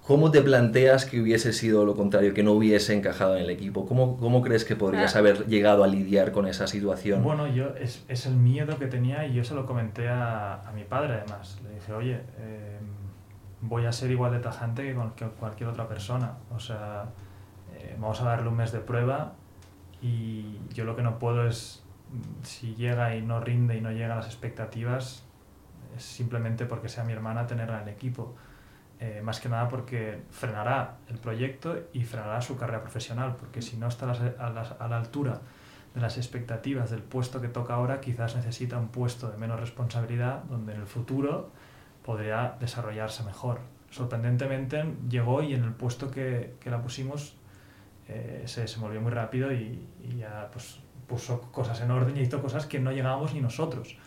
¿Cómo 0.07 0.31
te 0.31 0.41
planteas 0.41 1.05
que 1.05 1.21
hubiese 1.21 1.53
sido 1.53 1.85
lo 1.85 1.97
contrario, 1.97 2.33
que 2.33 2.45
no 2.45 2.53
hubiese 2.53 2.95
encajado 2.95 3.37
en 3.37 3.43
el 3.43 3.51
equipo? 3.51 3.87
¿Cómo, 3.87 4.17
cómo 4.19 4.41
crees 4.41 4.65
que 4.65 4.77
podrías 4.77 5.17
Ah. 5.17 5.19
haber 5.19 5.47
llegado 5.47 5.83
a 5.83 5.89
lidiar 5.89 6.31
con 6.31 6.47
esa 6.47 6.69
situación? 6.69 7.25
Bueno, 7.25 7.49
yo 7.49 7.71
es, 7.77 8.05
es 8.09 8.27
el 8.27 8.37
miedo 8.37 8.79
que 8.79 8.87
tenía 8.87 9.27
y 9.27 9.35
yo 9.35 9.43
se 9.43 9.55
lo 9.55 9.67
comenté 9.67 10.09
a, 10.09 10.61
a 10.69 10.73
mi 10.73 10.85
padre 10.85 11.15
además. 11.15 11.59
Le 11.65 11.75
dije, 11.75 11.93
oye, 11.93 12.21
eh, 12.39 12.79
voy 13.63 13.85
a 13.87 13.91
ser 13.91 14.13
igual 14.13 14.31
de 14.33 14.39
tajante 14.39 14.85
que, 14.85 14.95
con- 14.95 15.11
que 15.17 15.27
cualquier 15.27 15.71
otra 15.71 15.89
persona. 15.89 16.35
O 16.55 16.61
sea, 16.61 17.07
eh, 17.75 17.97
vamos 17.99 18.21
a 18.21 18.27
darle 18.27 18.49
un 18.49 18.57
mes 18.57 18.71
de 18.71 18.79
prueba 18.79 19.33
y 20.01 20.57
yo 20.73 20.85
lo 20.85 20.95
que 20.95 21.03
no 21.03 21.19
puedo 21.19 21.49
es, 21.49 21.83
si 22.45 22.77
llega 22.77 23.17
y 23.17 23.23
no 23.23 23.41
rinde 23.41 23.77
y 23.77 23.81
no 23.81 23.91
llega 23.91 24.13
a 24.13 24.17
las 24.19 24.27
expectativas, 24.27 25.25
es 25.97 26.05
simplemente 26.05 26.65
porque 26.65 26.89
sea 26.89 27.03
mi 27.03 27.13
hermana 27.13 27.49
tenerla 27.49 27.79
en 27.83 27.89
el 27.89 27.95
equipo. 27.95 28.37
Eh, 28.99 29.21
más 29.23 29.41
que 29.41 29.51
nada 29.51 29.69
porque 29.69 30.23
frenará 30.31 30.97
el 31.11 31.19
proyecto 31.19 31.77
y 31.93 32.05
frenará 32.05 32.41
su 32.41 32.57
carrera 32.57 32.81
profesional, 32.81 33.37
porque 33.39 33.61
si 33.61 33.77
no 33.77 33.89
está 33.89 34.11
a, 34.11 34.89
la 34.89 34.97
altura 34.97 35.43
de 35.95 36.01
las 36.01 36.17
expectativas 36.17 36.91
del 36.91 37.03
puesto 37.03 37.43
que 37.43 37.49
toca 37.49 37.75
ahora, 37.75 38.01
quizás 38.01 38.37
necesita 38.37 38.79
un 38.79 38.89
puesto 38.89 39.31
de 39.31 39.37
menos 39.37 39.61
responsabilidad 39.61 40.45
donde 40.45 40.73
en 40.75 40.81
el 40.81 40.87
futuro 40.87 41.51
podría 42.03 42.57
desarrollarse 42.59 43.23
mejor. 43.25 43.61
Sorprendentemente 43.91 44.85
llegó 45.11 45.43
y 45.43 45.53
en 45.53 45.65
el 45.65 45.73
puesto 45.73 46.11
que, 46.11 46.55
que 46.61 46.71
la 46.71 46.81
pusimos 46.81 47.37
eh, 48.09 48.45
se, 48.47 48.67
se 48.67 48.79
movió 48.79 49.01
muy 49.01 49.11
rápido 49.11 49.53
y, 49.53 49.87
ya 50.19 50.49
pues, 50.53 50.79
puso 51.07 51.43
cosas 51.53 51.81
en 51.83 51.91
orden 51.91 52.17
y 52.17 52.21
hizo 52.21 52.41
cosas 52.41 52.67
que 52.67 52.79
no 52.79 52.93
llegábamos 52.93 53.35
ni 53.35 53.41
nosotros. 53.41 53.99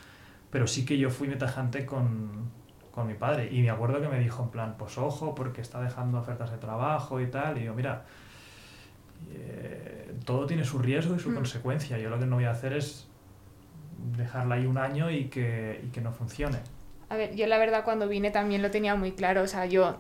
Pero 0.50 0.66
sí 0.66 0.84
que 0.84 0.98
yo 0.98 1.12
fui 1.12 1.28
muy 1.28 1.38
tajante 1.38 1.86
con, 1.86 2.50
con 3.00 3.08
mi 3.08 3.14
padre 3.16 3.48
y 3.52 3.62
me 3.62 3.70
acuerdo 3.70 4.02
que 4.02 4.08
me 4.10 4.20
dijo 4.20 4.44
en 4.44 4.50
plan, 4.50 4.76
pues 4.78 4.98
ojo, 4.98 5.34
porque 5.34 5.62
está 5.62 5.82
dejando 5.82 6.20
ofertas 6.20 6.52
de 6.52 6.58
trabajo 6.58 7.20
y 7.22 7.28
tal. 7.28 7.58
Y 7.58 7.64
yo, 7.64 7.74
mira, 7.74 8.04
eh, 9.34 10.12
todo 10.26 10.46
tiene 10.46 10.64
su 10.66 10.80
riesgo 10.80 11.16
y 11.16 11.20
su 11.20 11.32
Mm. 11.32 11.36
consecuencia. 11.36 11.98
Yo 11.98 12.10
lo 12.10 12.20
que 12.20 12.26
no 12.26 12.36
voy 12.36 12.46
a 12.46 12.52
hacer 12.52 12.74
es 12.74 13.08
dejarla 14.18 14.56
ahí 14.56 14.66
un 14.66 14.78
año 14.78 15.12
y 15.12 15.26
que, 15.26 15.82
y 15.84 15.88
que 15.90 16.02
no 16.02 16.12
funcione. 16.12 16.58
A 17.10 17.18
ver, 17.18 17.36
yo 17.36 17.48
la 17.48 17.58
verdad 17.58 17.84
cuando 17.84 18.08
vine 18.08 18.32
también 18.32 18.62
lo 18.62 18.72
tenía 18.72 18.96
muy 18.96 19.12
claro, 19.14 19.42
o 19.44 19.48
sea, 19.48 19.66
yo 19.66 19.98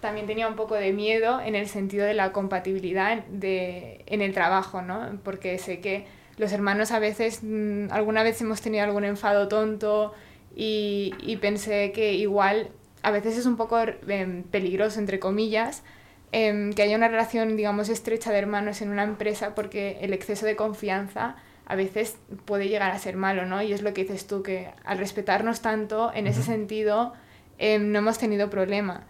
también 0.00 0.26
tenía 0.26 0.46
un 0.46 0.54
poco 0.56 0.74
de 0.74 0.92
miedo 0.92 1.40
en 1.40 1.54
el 1.54 1.68
sentido 1.68 2.06
de 2.06 2.14
la 2.14 2.32
compatibilidad 2.32 3.24
de, 3.24 4.04
en 4.06 4.20
el 4.22 4.32
trabajo, 4.32 4.80
¿no? 4.82 5.18
Porque 5.24 5.58
sé 5.58 5.80
que 5.80 6.06
los 6.38 6.52
hermanos 6.52 6.92
a 6.92 6.98
veces, 6.98 7.40
mm, 7.42 7.90
alguna 7.90 8.22
vez 8.22 8.40
hemos 8.42 8.60
tenido 8.60 8.84
algún 8.84 9.04
enfado 9.04 9.48
tonto 9.48 10.12
y, 10.56 11.14
y 11.20 11.36
pensé 11.36 11.92
que 11.92 12.14
igual 12.14 12.70
a 13.02 13.12
veces 13.12 13.38
es 13.38 13.46
un 13.46 13.56
poco 13.56 13.78
em, 14.08 14.42
peligroso, 14.42 14.98
entre 14.98 15.20
comillas, 15.20 15.84
em, 16.32 16.72
que 16.72 16.82
haya 16.82 16.96
una 16.96 17.06
relación, 17.06 17.56
digamos, 17.56 17.88
estrecha 17.88 18.32
de 18.32 18.38
hermanos 18.38 18.80
en 18.80 18.90
una 18.90 19.04
empresa 19.04 19.54
porque 19.54 19.98
el 20.00 20.12
exceso 20.12 20.44
de 20.46 20.56
confianza 20.56 21.36
a 21.66 21.76
veces 21.76 22.16
puede 22.46 22.68
llegar 22.68 22.90
a 22.90 22.98
ser 22.98 23.16
malo, 23.16 23.44
¿no? 23.46 23.62
Y 23.62 23.72
es 23.72 23.82
lo 23.82 23.92
que 23.92 24.02
dices 24.02 24.26
tú, 24.26 24.42
que 24.42 24.70
al 24.84 24.98
respetarnos 24.98 25.60
tanto, 25.60 26.10
en 26.14 26.26
ese 26.26 26.42
sentido, 26.42 27.12
em, 27.58 27.92
no 27.92 27.98
hemos 27.98 28.18
tenido 28.18 28.50
problema. 28.50 29.04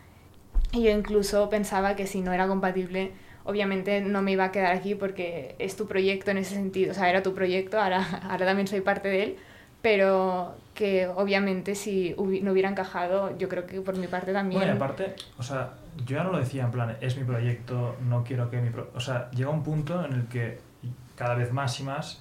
Y 0.72 0.82
yo 0.82 0.90
incluso 0.90 1.48
pensaba 1.48 1.96
que 1.96 2.06
si 2.06 2.20
no 2.20 2.32
era 2.32 2.48
compatible, 2.48 3.12
obviamente 3.44 4.00
no 4.00 4.20
me 4.20 4.32
iba 4.32 4.44
a 4.44 4.52
quedar 4.52 4.74
aquí 4.74 4.94
porque 4.94 5.54
es 5.58 5.76
tu 5.76 5.86
proyecto 5.86 6.32
en 6.32 6.38
ese 6.38 6.54
sentido. 6.54 6.90
O 6.92 6.94
sea, 6.94 7.08
era 7.08 7.22
tu 7.22 7.34
proyecto, 7.34 7.80
ahora, 7.80 8.04
ahora 8.28 8.46
también 8.46 8.66
soy 8.66 8.80
parte 8.80 9.08
de 9.08 9.22
él, 9.22 9.36
pero 9.86 10.56
que 10.74 11.06
obviamente 11.06 11.76
si 11.76 12.12
hubi- 12.16 12.42
no 12.42 12.50
hubiera 12.50 12.68
encajado, 12.68 13.38
yo 13.38 13.48
creo 13.48 13.66
que 13.68 13.80
por 13.80 13.96
mi 13.96 14.08
parte 14.08 14.32
también... 14.32 14.58
Bueno, 14.58 14.72
y 14.72 14.76
aparte, 14.76 15.14
o 15.38 15.44
sea, 15.44 15.74
yo 16.04 16.16
ya 16.16 16.24
no 16.24 16.32
lo 16.32 16.38
decía 16.38 16.64
en 16.64 16.72
plan, 16.72 16.96
es 17.00 17.16
mi 17.16 17.22
proyecto, 17.22 17.94
no 18.02 18.24
quiero 18.24 18.50
que 18.50 18.60
mi... 18.60 18.70
pro-". 18.70 18.90
O 18.96 19.00
sea, 19.00 19.30
llega 19.30 19.48
un 19.50 19.62
punto 19.62 20.04
en 20.04 20.12
el 20.12 20.26
que 20.26 20.58
cada 21.14 21.36
vez 21.36 21.52
más 21.52 21.78
y 21.78 21.84
más, 21.84 22.20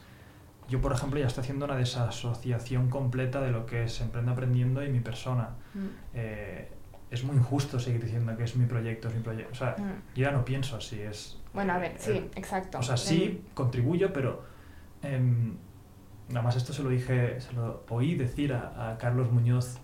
yo 0.70 0.80
por 0.80 0.92
ejemplo 0.94 1.20
ya 1.20 1.26
estoy 1.26 1.42
haciendo 1.42 1.66
una 1.66 1.76
desasociación 1.76 2.88
completa 2.92 3.42
de 3.42 3.50
lo 3.50 3.66
que 3.66 3.86
es 3.86 4.00
Emprende 4.00 4.32
Aprendiendo 4.32 4.84
y 4.84 4.90
mi 4.90 5.00
persona. 5.00 5.50
Mm, 5.74 5.88
Eh, 6.14 6.70
es 7.10 7.24
muy 7.24 7.36
injusto 7.38 7.80
seguir 7.80 8.04
diciendo 8.04 8.38
que 8.38 8.44
es 8.44 8.56
mi 8.56 8.68
proyecto, 8.68 9.08
es 9.08 9.16
mi 9.16 9.22
proyecto. 9.22 9.52
O 9.54 9.56
sea, 9.56 9.76
mm. 9.76 10.16
yo 10.20 10.24
ya 10.26 10.32
no 10.32 10.46
pienso 10.46 10.76
así, 10.76 11.02
es... 11.02 11.42
Bueno, 11.52 11.74
a 11.74 11.80
ver, 11.80 11.94
eh, 11.94 11.98
sí, 11.98 12.12
eh, 12.12 12.30
exacto. 12.36 12.78
o 12.78 12.84
sea, 12.84 12.96
sí, 12.96 13.42
contribuyo, 13.56 14.14
pero 14.14 14.44
em, 15.02 15.56
nada 16.30 16.42
más 16.42 16.56
esto 16.56 16.74
se 16.74 16.84
lo 16.84 16.90
dije, 16.90 17.40
se 17.40 17.54
lo 17.54 17.84
oí 17.90 18.16
decir 18.16 18.54
a, 18.54 18.92
a 18.92 18.98
Carlos 18.98 19.32
Muñoz, 19.32 19.80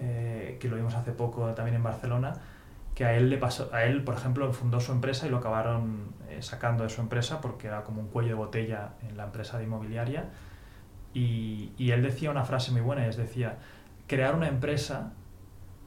eh, 0.00 0.56
que 0.60 0.68
lo 0.68 0.76
vimos 0.76 0.94
hace 0.94 1.12
poco 1.12 1.46
también 1.54 1.76
en 1.76 1.82
Barcelona, 1.82 2.34
que 2.94 3.04
a 3.04 3.14
él 3.14 3.30
le 3.30 3.38
pasó, 3.38 3.70
a 3.72 3.84
él, 3.84 4.04
por 4.04 4.14
ejemplo, 4.14 4.52
fundó 4.52 4.80
su 4.80 4.92
empresa 4.92 5.26
y 5.26 5.30
lo 5.30 5.38
acabaron 5.38 6.12
eh, 6.28 6.42
sacando 6.42 6.84
de 6.84 6.90
su 6.90 7.00
empresa 7.00 7.40
porque 7.40 7.66
era 7.66 7.84
como 7.84 8.00
un 8.00 8.08
cuello 8.08 8.30
de 8.30 8.34
botella 8.34 8.94
en 9.08 9.16
la 9.16 9.24
empresa 9.24 9.58
de 9.58 9.64
inmobiliaria. 9.64 10.30
Y, 11.12 11.72
y 11.78 11.92
él 11.92 12.02
decía 12.02 12.30
una 12.30 12.44
frase 12.44 12.72
muy 12.72 12.80
buena, 12.80 13.06
es 13.06 13.16
decía, 13.16 13.58
crear 14.08 14.34
una 14.34 14.48
empresa 14.48 15.12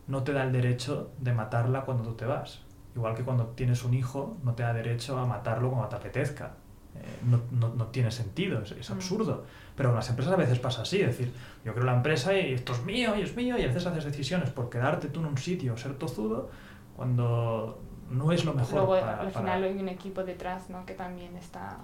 no 0.07 0.23
te 0.23 0.31
da 0.31 0.43
el 0.43 0.53
derecho 0.53 1.12
de 1.19 1.33
matarla 1.33 1.81
cuando 1.81 2.03
tú 2.03 2.15
te 2.15 2.25
vas. 2.25 2.62
Igual 2.95 3.13
que 3.13 3.23
cuando 3.23 3.47
tienes 3.47 3.83
un 3.83 3.93
hijo, 3.93 4.38
no 4.43 4.55
te 4.55 4.63
da 4.63 4.73
derecho 4.73 5.17
a 5.17 5.25
matarlo 5.25 5.69
cuando 5.69 5.89
te 5.89 5.95
apetezca. 5.97 6.53
Eh, 6.95 7.19
no, 7.26 7.41
no, 7.52 7.76
no 7.76 7.88
tiene 7.88 8.10
sentido, 8.12 8.62
es, 8.63 8.71
es 8.71 8.89
Mm. 8.89 8.93
absurdo. 8.93 9.45
Pero 9.76 9.89
en 9.89 9.95
las 9.95 10.10
empresas 10.10 10.34
a 10.34 10.38
veces 10.38 10.58
pasa 10.60 10.82
así, 10.82 11.00
es 11.02 11.08
decir, 11.08 11.32
yo 11.63 11.73
creo 11.73 11.86
la 11.86 11.95
empresa 11.95 12.34
y 12.38 12.54
esto 12.54 12.73
es 12.73 12.84
mío 12.84 13.15
y 13.15 13.21
es 13.21 13.36
mío 13.36 13.58
y 13.58 13.62
a 13.63 13.67
veces 13.67 13.86
haces 13.86 14.06
decisiones 14.06 14.50
por 14.50 14.69
quedarte 14.69 15.08
tú 15.10 15.19
en 15.19 15.28
un 15.28 15.38
sitio 15.38 15.73
o 15.73 15.78
ser 15.78 15.93
tozudo 15.95 16.50
cuando 16.95 17.80
no 18.10 18.32
es 18.32 18.43
lo 18.45 18.54
mejor 18.56 18.73
Luego, 18.73 19.00
para- 19.00 19.19
al 19.21 19.30
para- 19.32 19.39
final 19.39 19.63
hay 19.63 19.78
un 19.78 19.89
equipo 19.89 20.23
detrás, 20.23 20.69
¿no? 20.69 20.86
Que 20.86 20.93
también 20.93 21.36
está... 21.36 21.78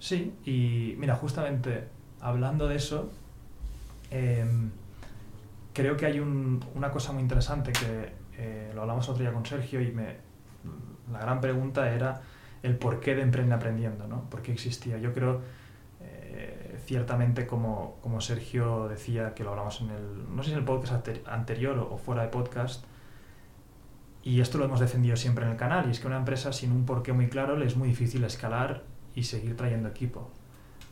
Sí, 0.00 0.34
y 0.44 0.96
mira, 0.98 1.14
justamente 1.14 1.86
hablando 2.20 2.66
de 2.66 2.74
eso, 2.76 3.10
em, 4.10 4.70
creo 5.72 5.96
que 5.96 6.06
hay 6.06 6.18
un- 6.20 6.64
una 6.74 6.90
cosa 6.90 7.12
muy 7.12 7.22
interesante 7.22 7.72
que 7.72 8.20
eh, 8.38 8.72
lo 8.74 8.82
hablamos 8.82 9.08
otro 9.08 9.22
día 9.22 9.32
con 9.32 9.44
Sergio 9.46 9.80
y 9.80 9.92
me, 9.92 10.16
la 11.12 11.20
gran 11.20 11.40
pregunta 11.40 11.92
era 11.92 12.20
el 12.62 12.76
porqué 12.76 13.14
de 13.14 13.22
Emprende 13.22 13.54
Aprendiendo, 13.54 14.06
¿no? 14.06 14.28
¿Por 14.30 14.42
qué 14.42 14.52
existía? 14.52 14.98
Yo 14.98 15.12
creo, 15.12 15.40
eh, 16.00 16.76
ciertamente, 16.84 17.46
como, 17.46 17.98
como 18.02 18.20
Sergio 18.20 18.88
decía, 18.88 19.34
que 19.34 19.44
lo 19.44 19.50
hablamos 19.50 19.80
en 19.80 19.90
el, 19.90 20.34
no 20.36 20.42
sé 20.42 20.50
si 20.50 20.52
en 20.52 20.58
el 20.60 20.64
podcast 20.64 20.94
ante- 20.94 21.22
anterior 21.26 21.78
o, 21.78 21.94
o 21.94 21.98
fuera 21.98 22.22
de 22.22 22.28
podcast, 22.28 22.84
y 24.22 24.40
esto 24.40 24.58
lo 24.58 24.66
hemos 24.66 24.78
defendido 24.78 25.16
siempre 25.16 25.44
en 25.44 25.50
el 25.50 25.56
canal, 25.56 25.88
y 25.88 25.90
es 25.90 25.98
que 26.00 26.06
una 26.06 26.18
empresa 26.18 26.52
sin 26.52 26.70
un 26.70 26.86
porqué 26.86 27.12
muy 27.12 27.28
claro 27.28 27.56
le 27.56 27.66
es 27.66 27.76
muy 27.76 27.88
difícil 27.88 28.22
escalar 28.24 28.84
y 29.14 29.24
seguir 29.24 29.56
trayendo 29.56 29.88
equipo. 29.88 30.30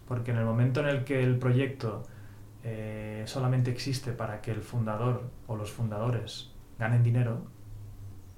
Porque 0.09 0.33
en 0.33 0.38
el 0.38 0.44
momento 0.44 0.80
en 0.80 0.88
el 0.88 1.04
que 1.04 1.22
el 1.22 1.38
proyecto 1.38 2.02
eh, 2.64 3.22
solamente 3.26 3.70
existe 3.70 4.11
para 4.11 4.40
que 4.40 4.50
el 4.50 4.62
fundador 4.62 5.30
o 5.46 5.54
los 5.54 5.70
fundadores 5.70 6.50
ganen 6.80 7.04
dinero, 7.04 7.44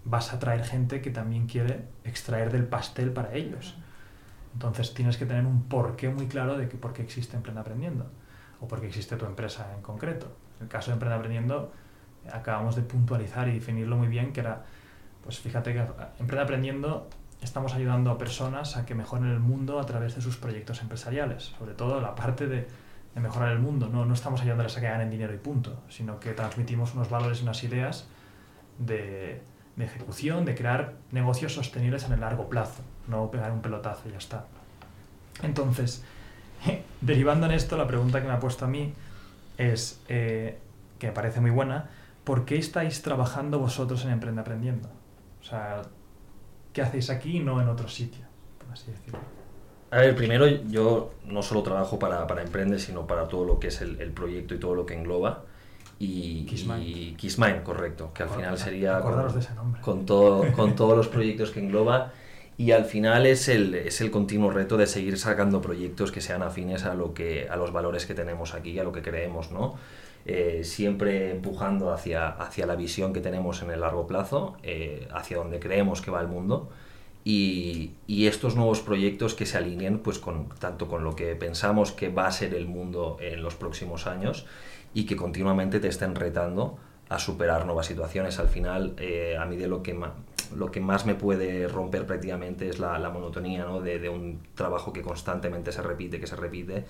vas 0.05 0.33
a 0.33 0.38
traer 0.38 0.65
gente 0.65 1.01
que 1.01 1.11
también 1.11 1.47
quiere 1.47 1.87
extraer 2.05 2.51
del 2.51 2.65
pastel 2.65 3.12
para 3.12 3.35
ellos. 3.35 3.77
Entonces 4.55 4.95
tienes 4.95 5.17
que 5.17 5.27
tener 5.27 5.47
un 5.47 5.62
porqué 5.62 6.09
muy 6.09 6.27
claro 6.27 6.57
de 6.57 6.69
que 6.69 6.77
por 6.77 6.93
qué 6.93 7.03
existe 7.03 7.37
Emprende 7.37 7.61
Aprendiendo 7.61 8.11
o 8.61 8.69
por 8.69 8.81
qué 8.81 8.87
existe 8.87 9.17
tu 9.17 9.25
empresa 9.25 9.73
en 9.75 9.83
concreto. 9.83 10.37
En 10.59 10.65
el 10.65 10.69
caso 10.69 10.91
de 10.91 10.95
Emprende 10.95 11.17
Aprendiendo 11.17 11.73
acabamos 12.33 12.77
de 12.77 12.83
puntualizar 12.83 13.49
y 13.49 13.55
definirlo 13.55 13.97
muy 13.97 14.09
bien, 14.09 14.33
que 14.33 14.41
era, 14.41 14.65
pues 15.23 15.38
fíjate 15.38 15.73
que 15.73 15.81
Emprende 16.19 16.43
Aprendiendo 16.43 17.09
estamos 17.41 17.75
ayudando 17.75 18.11
a 18.11 18.19
personas 18.19 18.77
a 18.77 18.87
que 18.87 18.95
mejoren 18.95 19.29
el 19.29 19.41
mundo 19.41 19.81
a 19.81 19.87
través 19.87 20.15
de 20.15 20.21
sus 20.21 20.37
proyectos 20.37 20.81
empresariales, 20.83 21.55
sobre 21.59 21.75
todo 21.75 22.01
la 22.01 22.15
parte 22.15 22.47
de, 22.47 22.69
de 23.15 23.21
mejorar 23.21 23.53
el 23.53 23.59
mundo. 23.59 23.88
No, 23.88 24.05
no 24.05 24.15
estamos 24.15 24.43
ayudándoles 24.43 24.77
a 24.77 24.81
que 24.81 24.87
ganen 24.87 25.11
dinero 25.11 25.35
y 25.35 25.38
punto, 25.38 25.83
sino 25.88 26.21
que 26.21 26.33
transmitimos 26.33 26.95
unos 26.95 27.11
valores 27.11 27.41
y 27.41 27.43
unas 27.43 27.65
ideas 27.65 28.07
de, 28.79 29.43
de 29.77 29.85
ejecución, 29.85 30.45
de 30.45 30.55
crear 30.55 30.95
negocios 31.11 31.55
sostenibles 31.55 32.05
en 32.05 32.13
el 32.13 32.21
largo 32.21 32.49
plazo, 32.49 32.83
no 33.09 33.31
pegar 33.31 33.53
un 33.53 33.63
pelotazo 33.63 34.09
y 34.09 34.13
ya 34.13 34.19
está. 34.19 34.47
Entonces, 35.43 36.05
derivando 37.01 37.47
en 37.47 37.53
esto, 37.53 37.77
la 37.77 37.87
pregunta 37.87 38.21
que 38.21 38.29
me 38.29 38.35
ha 38.35 38.41
puesto 38.41 38.65
a 38.65 38.69
mí 38.69 38.93
es, 39.59 40.01
eh, 40.09 40.59
que 40.99 41.09
me 41.09 41.13
parece 41.13 41.41
muy 41.41 41.51
buena, 41.51 41.91
¿por 42.25 42.45
qué 42.45 42.57
estáis 42.57 43.03
trabajando 43.03 43.59
vosotros 43.59 44.05
en 44.05 44.11
Emprende 44.11 44.41
Aprendiendo? 44.41 44.89
O 45.41 45.45
sea, 45.45 45.83
¿qué 46.73 46.83
hacéis 46.83 47.11
aquí 47.11 47.39
y 47.39 47.41
no 47.41 47.61
en 47.61 47.69
otro 47.69 47.89
sitio? 47.89 48.25
Por 48.59 48.73
así 48.73 48.91
decirlo. 48.91 49.19
A 49.91 49.99
ver, 49.99 50.17
primero 50.17 50.47
yo 50.47 51.13
no 51.27 51.43
solo 51.43 51.63
trabajo 51.63 51.99
para, 51.99 52.27
para 52.27 52.43
Emprende, 52.43 52.79
sino 52.79 53.07
para 53.07 53.29
todo 53.29 53.45
lo 53.45 53.59
que 53.59 53.69
es 53.69 53.81
el, 53.83 54.01
el 54.01 54.11
proyecto 54.13 54.55
y 54.55 54.59
todo 54.59 54.75
lo 54.75 54.87
que 54.87 54.95
engloba. 54.95 55.45
Y 56.05 56.45
Kissmine, 57.17 57.62
correcto, 57.62 58.11
que 58.12 58.25
al 58.25 58.29
final 58.29 58.59
sería 58.59 59.01
con, 59.01 59.33
de 59.33 59.38
ese 59.38 59.55
nombre. 59.55 59.81
con 59.81 60.05
todo, 60.05 60.53
con 60.53 60.75
todos 60.75 60.97
los 60.97 61.09
proyectos 61.09 61.51
que 61.51 61.61
engloba. 61.61 62.12
Y 62.59 62.73
al 62.73 62.85
final 62.85 63.25
es 63.27 63.49
el, 63.49 63.75
es 63.75 64.01
el 64.01 64.11
continuo 64.11 64.51
reto 64.51 64.77
de 64.77 64.87
seguir 64.87 65.19
sacando 65.19 65.61
proyectos 65.61 66.12
que 66.12 66.21
sean 66.21 66.43
afines 66.43 66.85
a, 66.85 66.95
lo 66.95 67.15
que, 67.15 67.49
a 67.49 67.57
los 67.57 67.73
valores 67.73 68.05
que 68.07 68.15
tenemos 68.15 68.55
aquí, 68.55 68.79
a 68.79 68.85
lo 68.85 68.93
que 68.93 69.01
creemos, 69.01 69.53
¿no? 69.53 69.77
eh, 70.25 70.62
siempre 70.65 71.31
empujando 71.31 71.93
hacia, 71.93 72.29
hacia 72.29 72.67
la 72.67 72.77
visión 72.77 73.12
que 73.12 73.21
tenemos 73.21 73.62
en 73.62 73.71
el 73.71 73.81
largo 73.81 74.07
plazo, 74.07 74.57
eh, 74.62 75.09
hacia 75.12 75.38
donde 75.38 75.59
creemos 75.59 76.01
que 76.01 76.11
va 76.11 76.21
el 76.21 76.29
mundo. 76.29 76.71
Y, 77.25 77.93
y, 78.09 78.27
estos 78.27 78.57
nuevos 78.57 78.81
proyectos 78.81 79.35
que 79.35 79.47
se 79.47 79.57
alineen 79.57 80.01
pues 80.01 80.19
con, 80.19 80.49
tanto 80.59 80.89
con 80.89 81.05
lo 81.05 81.15
que 81.15 81.37
pensamos 81.37 81.93
que 81.93 82.09
va 82.09 82.27
a 82.27 82.33
ser 82.33 82.53
el 82.53 82.67
mundo 82.67 83.17
en 83.21 83.45
los 83.45 83.55
próximos 83.55 84.09
años 84.09 84.45
y 84.93 85.05
que 85.07 85.15
continuamente 85.15 85.79
te 85.79 85.87
estén 85.87 86.17
retando 86.17 86.79
a 87.09 87.19
superar 87.19 87.67
nuevas 87.67 87.87
situaciones. 87.87 88.39
Al 88.39 88.49
final, 88.49 88.95
eh, 88.99 89.37
a 89.39 89.45
mí 89.45 89.57
de 89.57 89.69
lo 89.69 89.83
que, 89.83 89.97
lo 90.57 90.71
que 90.71 90.81
más 90.81 91.07
me 91.07 91.15
puede 91.15 91.69
romper 91.69 92.07
prácticamente 92.07 92.69
es 92.69 92.79
la, 92.79 92.99
la 92.99 93.11
monotonía 93.11 93.65
¿no? 93.65 93.81
de, 93.81 93.99
de, 93.99 94.09
un 94.09 94.41
trabajo 94.55 94.93
que 94.93 95.03
constantemente 95.03 95.73
se 95.73 95.83
repite, 95.83 96.19
que 96.19 96.27
se 96.27 96.37
repite. 96.37 96.85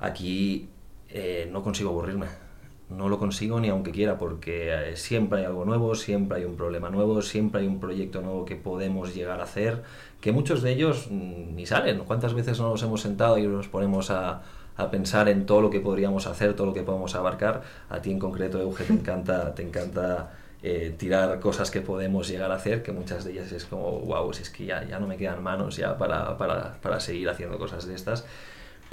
Aquí 0.00 0.68
eh, 1.10 1.48
no 1.52 1.62
consigo 1.62 1.90
aburrirme. 1.90 2.26
No 2.90 3.08
lo 3.08 3.18
consigo 3.18 3.60
ni 3.60 3.68
aunque 3.68 3.90
quiera, 3.90 4.18
porque 4.18 4.72
eh, 4.72 4.96
siempre 4.96 5.40
hay 5.40 5.44
algo 5.46 5.64
nuevo, 5.64 5.94
siempre 5.94 6.38
hay 6.38 6.44
un 6.44 6.56
problema 6.56 6.90
nuevo, 6.90 7.22
siempre 7.22 7.62
hay 7.62 7.66
un 7.66 7.80
proyecto 7.80 8.20
nuevo 8.20 8.44
que 8.44 8.56
podemos 8.56 9.14
llegar 9.14 9.40
a 9.40 9.44
hacer, 9.44 9.82
que 10.20 10.32
muchos 10.32 10.62
de 10.62 10.72
ellos 10.72 11.08
mm, 11.10 11.54
ni 11.54 11.66
salen. 11.66 12.00
¿Cuántas 12.00 12.34
veces 12.34 12.60
no 12.60 12.70
nos 12.70 12.82
hemos 12.82 13.00
sentado 13.00 13.38
y 13.38 13.46
nos 13.46 13.68
ponemos 13.68 14.10
a, 14.10 14.42
a 14.76 14.90
pensar 14.90 15.28
en 15.28 15.46
todo 15.46 15.60
lo 15.60 15.70
que 15.70 15.80
podríamos 15.80 16.26
hacer, 16.26 16.54
todo 16.54 16.66
lo 16.68 16.74
que 16.74 16.82
podemos 16.82 17.14
abarcar. 17.14 17.62
A 17.88 18.00
ti 18.00 18.10
en 18.10 18.18
concreto, 18.18 18.60
Euge, 18.60 18.84
te 18.84 18.92
encanta, 18.92 19.54
te 19.54 19.62
encanta 19.62 20.32
eh, 20.62 20.94
tirar 20.98 21.38
cosas 21.40 21.70
que 21.70 21.80
podemos 21.80 22.28
llegar 22.28 22.50
a 22.50 22.56
hacer, 22.56 22.82
que 22.82 22.92
muchas 22.92 23.24
de 23.24 23.32
ellas 23.32 23.52
es 23.52 23.64
como, 23.64 24.00
wow, 24.00 24.32
si 24.32 24.42
es 24.42 24.50
que 24.50 24.64
ya, 24.66 24.84
ya 24.84 24.98
no 24.98 25.06
me 25.06 25.16
quedan 25.16 25.42
manos 25.42 25.76
ya 25.76 25.96
para, 25.96 26.36
para, 26.38 26.80
para 26.80 27.00
seguir 27.00 27.28
haciendo 27.28 27.58
cosas 27.58 27.86
de 27.86 27.94
estas. 27.94 28.24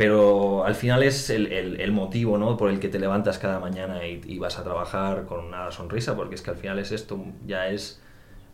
Pero 0.01 0.65
al 0.65 0.73
final 0.73 1.03
es 1.03 1.29
el, 1.29 1.51
el, 1.51 1.79
el, 1.79 1.91
motivo 1.91 2.35
¿no? 2.39 2.57
por 2.57 2.71
el 2.71 2.79
que 2.79 2.89
te 2.89 2.97
levantas 2.97 3.37
cada 3.37 3.59
mañana 3.59 4.07
y, 4.07 4.19
y, 4.25 4.39
vas 4.39 4.57
a 4.57 4.63
trabajar 4.63 5.27
con 5.27 5.45
una 5.45 5.71
sonrisa, 5.71 6.15
porque 6.15 6.33
es 6.33 6.41
que 6.41 6.49
al 6.49 6.55
final 6.55 6.79
es 6.79 6.91
esto, 6.91 7.23
ya 7.45 7.67
es, 7.67 8.01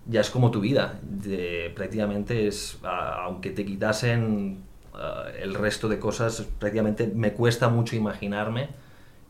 ya 0.07 0.19
es 0.19 0.29
como 0.29 0.51
tu 0.51 0.59
vida. 0.59 0.99
De, 1.03 1.71
prácticamente 1.73 2.49
es, 2.49 2.77
a, 2.83 3.23
aunque 3.23 3.51
te 3.51 3.63
quitasen 3.63 4.61
el 5.39 5.53
resto 5.53 5.87
de 5.87 5.99
cosas, 5.99 6.45
prácticamente 6.59 7.07
me 7.07 7.31
cuesta 7.31 7.69
mucho 7.69 7.95
imaginarme 7.95 8.67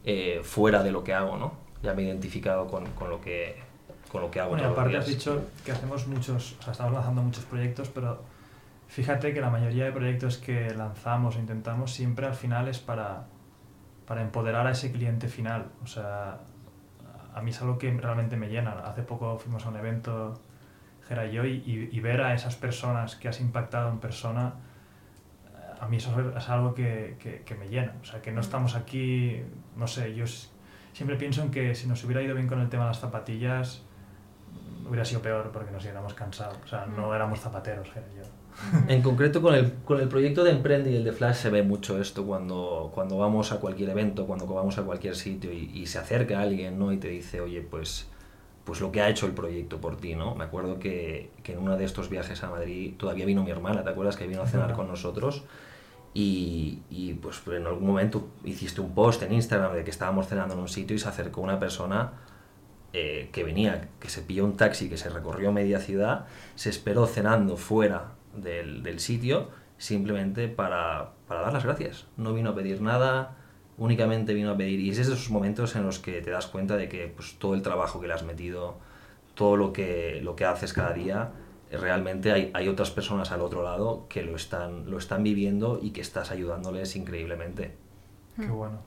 eh, 0.03 0.41
fuera 0.41 0.81
de 0.81 0.89
lo 0.89 1.03
que 1.03 1.13
hago, 1.13 1.37
¿no? 1.37 1.53
Ya 1.83 1.93
me 1.93 2.01
he 2.01 2.05
identificado 2.05 2.65
con, 2.65 2.87
con 2.93 3.11
lo, 3.11 3.21
que, 3.21 3.57
con 4.11 4.21
lo 4.21 4.31
que 4.31 4.39
hago. 4.39 4.53
Bueno, 4.55 4.69
aparte 4.69 4.97
has 4.97 5.05
dicho 5.05 5.43
que 5.63 5.71
hacemos 5.71 6.07
muchos, 6.07 6.55
o 6.59 6.63
sea, 6.63 6.71
estamos 6.71 6.93
lanzando 6.93 7.21
muchos 7.21 7.45
proyectos, 7.45 7.91
pero 7.93 8.23
fíjate 8.87 9.33
que 9.33 9.41
la 9.41 9.49
mayoría 9.49 9.85
de 9.85 9.91
proyectos 9.91 10.37
que 10.37 10.73
lanzamos 10.73 11.35
o 11.35 11.39
intentamos 11.39 11.91
siempre 11.91 12.25
al 12.25 12.35
final 12.35 12.67
es 12.67 12.79
para, 12.79 13.27
para 14.05 14.21
empoderar 14.21 14.67
a 14.67 14.71
ese 14.71 14.91
cliente 14.91 15.27
final. 15.27 15.67
O 15.83 15.87
sea, 15.87 16.39
a 17.33 17.41
mí 17.41 17.51
es 17.51 17.61
algo 17.61 17.77
que 17.77 17.91
realmente 17.91 18.37
me 18.37 18.49
llena. 18.49 18.71
Hace 18.85 19.03
poco 19.03 19.37
fuimos 19.37 19.65
a 19.65 19.69
un 19.69 19.77
evento, 19.77 20.41
Gera 21.07 21.25
y 21.25 21.33
yo, 21.33 21.45
y, 21.45 21.89
y 21.91 21.99
ver 21.99 22.21
a 22.21 22.33
esas 22.33 22.55
personas 22.55 23.15
que 23.15 23.27
has 23.27 23.39
impactado 23.39 23.89
en 23.89 23.99
persona, 23.99 24.53
a 25.79 25.87
mí 25.87 25.97
eso 25.97 26.33
es 26.35 26.49
algo 26.49 26.73
que, 26.73 27.17
que, 27.19 27.43
que, 27.43 27.55
me 27.55 27.69
llena. 27.69 27.93
O 28.01 28.05
sea, 28.05 28.21
que 28.21 28.31
no 28.31 28.41
estamos 28.41 28.75
aquí, 28.75 29.41
no 29.75 29.87
sé, 29.87 30.15
yo 30.15 30.25
siempre 30.93 31.15
pienso 31.17 31.43
en 31.43 31.51
que 31.51 31.75
si 31.75 31.87
nos 31.87 32.03
hubiera 32.03 32.21
ido 32.21 32.35
bien 32.35 32.47
con 32.47 32.59
el 32.59 32.69
tema 32.69 32.85
de 32.85 32.89
las 32.89 32.99
zapatillas, 32.99 33.83
hubiera 34.87 35.05
sido 35.05 35.21
peor 35.21 35.51
porque 35.51 35.71
nos 35.71 35.83
hubiéramos 35.83 36.13
cansado. 36.13 36.57
O 36.63 36.67
sea, 36.67 36.85
no 36.85 37.13
éramos 37.13 37.39
zapateros, 37.39 37.89
era 37.95 38.07
yo. 38.15 38.23
En 38.87 39.01
concreto 39.01 39.41
con 39.41 39.55
el, 39.55 39.73
con 39.85 39.99
el 39.99 40.07
proyecto 40.07 40.43
de 40.43 40.51
Emprende 40.51 40.91
y 40.91 40.95
el 40.95 41.03
de 41.03 41.11
Flash 41.11 41.35
se 41.35 41.49
ve 41.49 41.63
mucho 41.63 42.01
esto 42.01 42.25
cuando, 42.25 42.91
cuando 42.93 43.17
vamos 43.17 43.51
a 43.51 43.59
cualquier 43.59 43.89
evento, 43.89 44.25
cuando 44.25 44.45
vamos 44.47 44.77
a 44.77 44.83
cualquier 44.83 45.15
sitio 45.15 45.53
y, 45.53 45.71
y 45.73 45.85
se 45.85 45.99
acerca 45.99 46.41
alguien 46.41 46.79
¿no? 46.79 46.91
y 46.91 46.97
te 46.97 47.09
dice, 47.09 47.41
oye, 47.41 47.61
pues 47.61 48.07
pues 48.67 48.81
lo 48.81 48.91
que 48.91 49.01
ha 49.01 49.07
hecho 49.07 49.27
el 49.27 49.31
proyecto 49.31 49.79
por 49.79 49.95
ti, 49.95 50.13
¿no? 50.13 50.35
Me 50.35 50.43
acuerdo 50.43 50.77
que, 50.77 51.31
que, 51.41 51.53
en 51.53 51.59
uno 51.59 51.77
de 51.77 51.85
estos 51.85 52.09
viajes 52.09 52.43
a 52.43 52.49
Madrid 52.49 52.95
todavía 52.97 53.25
vino 53.25 53.41
mi 53.41 53.49
hermana, 53.49 53.81
¿te 53.81 53.89
acuerdas? 53.89 54.17
Que 54.17 54.27
vino 54.27 54.41
a 54.41 54.45
cenar 54.45 54.73
con 54.73 54.89
nosotros 54.89 55.45
y, 56.13 56.79
y, 56.89 57.13
pues 57.13 57.41
en 57.47 57.65
algún 57.65 57.87
momento 57.87 58.27
hiciste 58.43 58.81
un 58.81 58.93
post 58.93 59.23
en 59.23 59.31
Instagram 59.31 59.73
de 59.73 59.85
que 59.85 59.89
estábamos 59.89 60.27
cenando 60.27 60.53
en 60.55 60.59
un 60.59 60.67
sitio 60.67 60.97
y 60.97 60.99
se 60.99 61.07
acercó 61.07 61.39
una 61.39 61.61
persona 61.61 62.11
eh, 62.91 63.29
que 63.31 63.45
venía, 63.45 63.87
que 64.01 64.09
se 64.09 64.21
pilló 64.21 64.43
un 64.43 64.57
taxi, 64.57 64.89
que 64.89 64.97
se 64.97 65.09
recorrió 65.09 65.53
media 65.53 65.79
ciudad, 65.79 66.25
se 66.55 66.69
esperó 66.69 67.07
cenando 67.07 67.55
fuera 67.55 68.16
del, 68.41 68.83
del 68.83 68.99
sitio 68.99 69.49
simplemente 69.77 70.47
para, 70.47 71.11
para 71.27 71.41
dar 71.41 71.53
las 71.53 71.63
gracias. 71.63 72.07
No 72.17 72.33
vino 72.33 72.51
a 72.51 72.55
pedir 72.55 72.81
nada, 72.81 73.37
únicamente 73.77 74.33
vino 74.33 74.51
a 74.51 74.57
pedir. 74.57 74.79
Y 74.79 74.89
es 74.89 74.99
esos 74.99 75.29
momentos 75.29 75.75
en 75.75 75.83
los 75.83 75.99
que 75.99 76.21
te 76.21 76.31
das 76.31 76.47
cuenta 76.47 76.75
de 76.77 76.89
que 76.89 77.07
pues, 77.07 77.37
todo 77.37 77.53
el 77.53 77.61
trabajo 77.61 78.01
que 78.01 78.07
le 78.07 78.13
has 78.13 78.23
metido, 78.23 78.77
todo 79.35 79.55
lo 79.55 79.73
que, 79.73 80.19
lo 80.23 80.35
que 80.35 80.45
haces 80.45 80.73
cada 80.73 80.93
día, 80.93 81.31
realmente 81.71 82.31
hay, 82.31 82.51
hay 82.53 82.67
otras 82.67 82.91
personas 82.91 83.31
al 83.31 83.41
otro 83.41 83.63
lado 83.63 84.07
que 84.09 84.23
lo 84.23 84.35
están, 84.35 84.89
lo 84.89 84.97
están 84.97 85.23
viviendo 85.23 85.79
y 85.81 85.91
que 85.91 86.01
estás 86.01 86.31
ayudándoles 86.31 86.95
increíblemente. 86.95 87.75
Qué 88.35 88.47
bueno. 88.47 88.79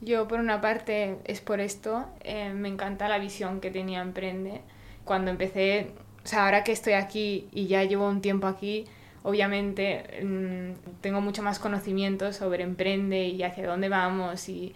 Yo, 0.00 0.28
por 0.28 0.38
una 0.38 0.60
parte, 0.60 1.18
es 1.24 1.40
por 1.40 1.60
esto, 1.60 2.06
eh, 2.20 2.52
me 2.54 2.68
encanta 2.68 3.08
la 3.08 3.18
visión 3.18 3.60
que 3.60 3.70
tenía 3.70 4.00
Emprende. 4.00 4.60
Cuando 5.04 5.30
empecé, 5.30 5.92
o 6.24 6.26
sea, 6.26 6.44
ahora 6.44 6.62
que 6.62 6.70
estoy 6.70 6.92
aquí 6.92 7.48
y 7.50 7.66
ya 7.66 7.82
llevo 7.82 8.06
un 8.06 8.20
tiempo 8.20 8.46
aquí, 8.46 8.84
obviamente 9.22 10.20
mmm, 10.22 11.00
tengo 11.00 11.20
mucho 11.20 11.42
más 11.42 11.58
conocimiento 11.58 12.32
sobre 12.32 12.62
emprende 12.62 13.26
y 13.26 13.42
hacia 13.42 13.66
dónde 13.66 13.88
vamos 13.88 14.48
y 14.48 14.74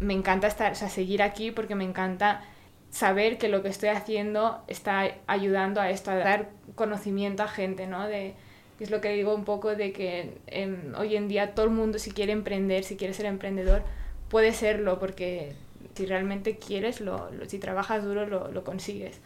me 0.00 0.14
encanta 0.14 0.46
estar, 0.46 0.72
o 0.72 0.74
sea, 0.74 0.88
seguir 0.88 1.22
aquí 1.22 1.50
porque 1.50 1.74
me 1.74 1.84
encanta 1.84 2.42
saber 2.90 3.38
que 3.38 3.48
lo 3.48 3.62
que 3.62 3.68
estoy 3.68 3.88
haciendo 3.88 4.62
está 4.68 5.16
ayudando 5.26 5.80
a 5.80 5.90
esto, 5.90 6.10
a 6.10 6.16
dar 6.16 6.50
conocimiento 6.74 7.42
a 7.42 7.48
gente, 7.48 7.86
¿no? 7.86 8.06
De, 8.06 8.34
es 8.80 8.90
lo 8.90 9.00
que 9.00 9.10
digo 9.10 9.34
un 9.34 9.44
poco 9.44 9.74
de 9.74 9.92
que 9.92 10.38
eh, 10.46 10.92
hoy 10.98 11.16
en 11.16 11.28
día 11.28 11.54
todo 11.54 11.66
el 11.66 11.72
mundo 11.72 11.98
si 11.98 12.10
quiere 12.10 12.32
emprender, 12.32 12.84
si 12.84 12.96
quiere 12.96 13.14
ser 13.14 13.26
emprendedor, 13.26 13.82
puede 14.28 14.52
serlo 14.52 14.98
porque 14.98 15.54
si 15.94 16.06
realmente 16.06 16.58
quieres, 16.58 17.00
lo, 17.00 17.30
lo 17.30 17.48
si 17.48 17.58
trabajas 17.58 18.04
duro, 18.04 18.26
lo, 18.26 18.50
lo 18.50 18.64
consigues. 18.64 19.20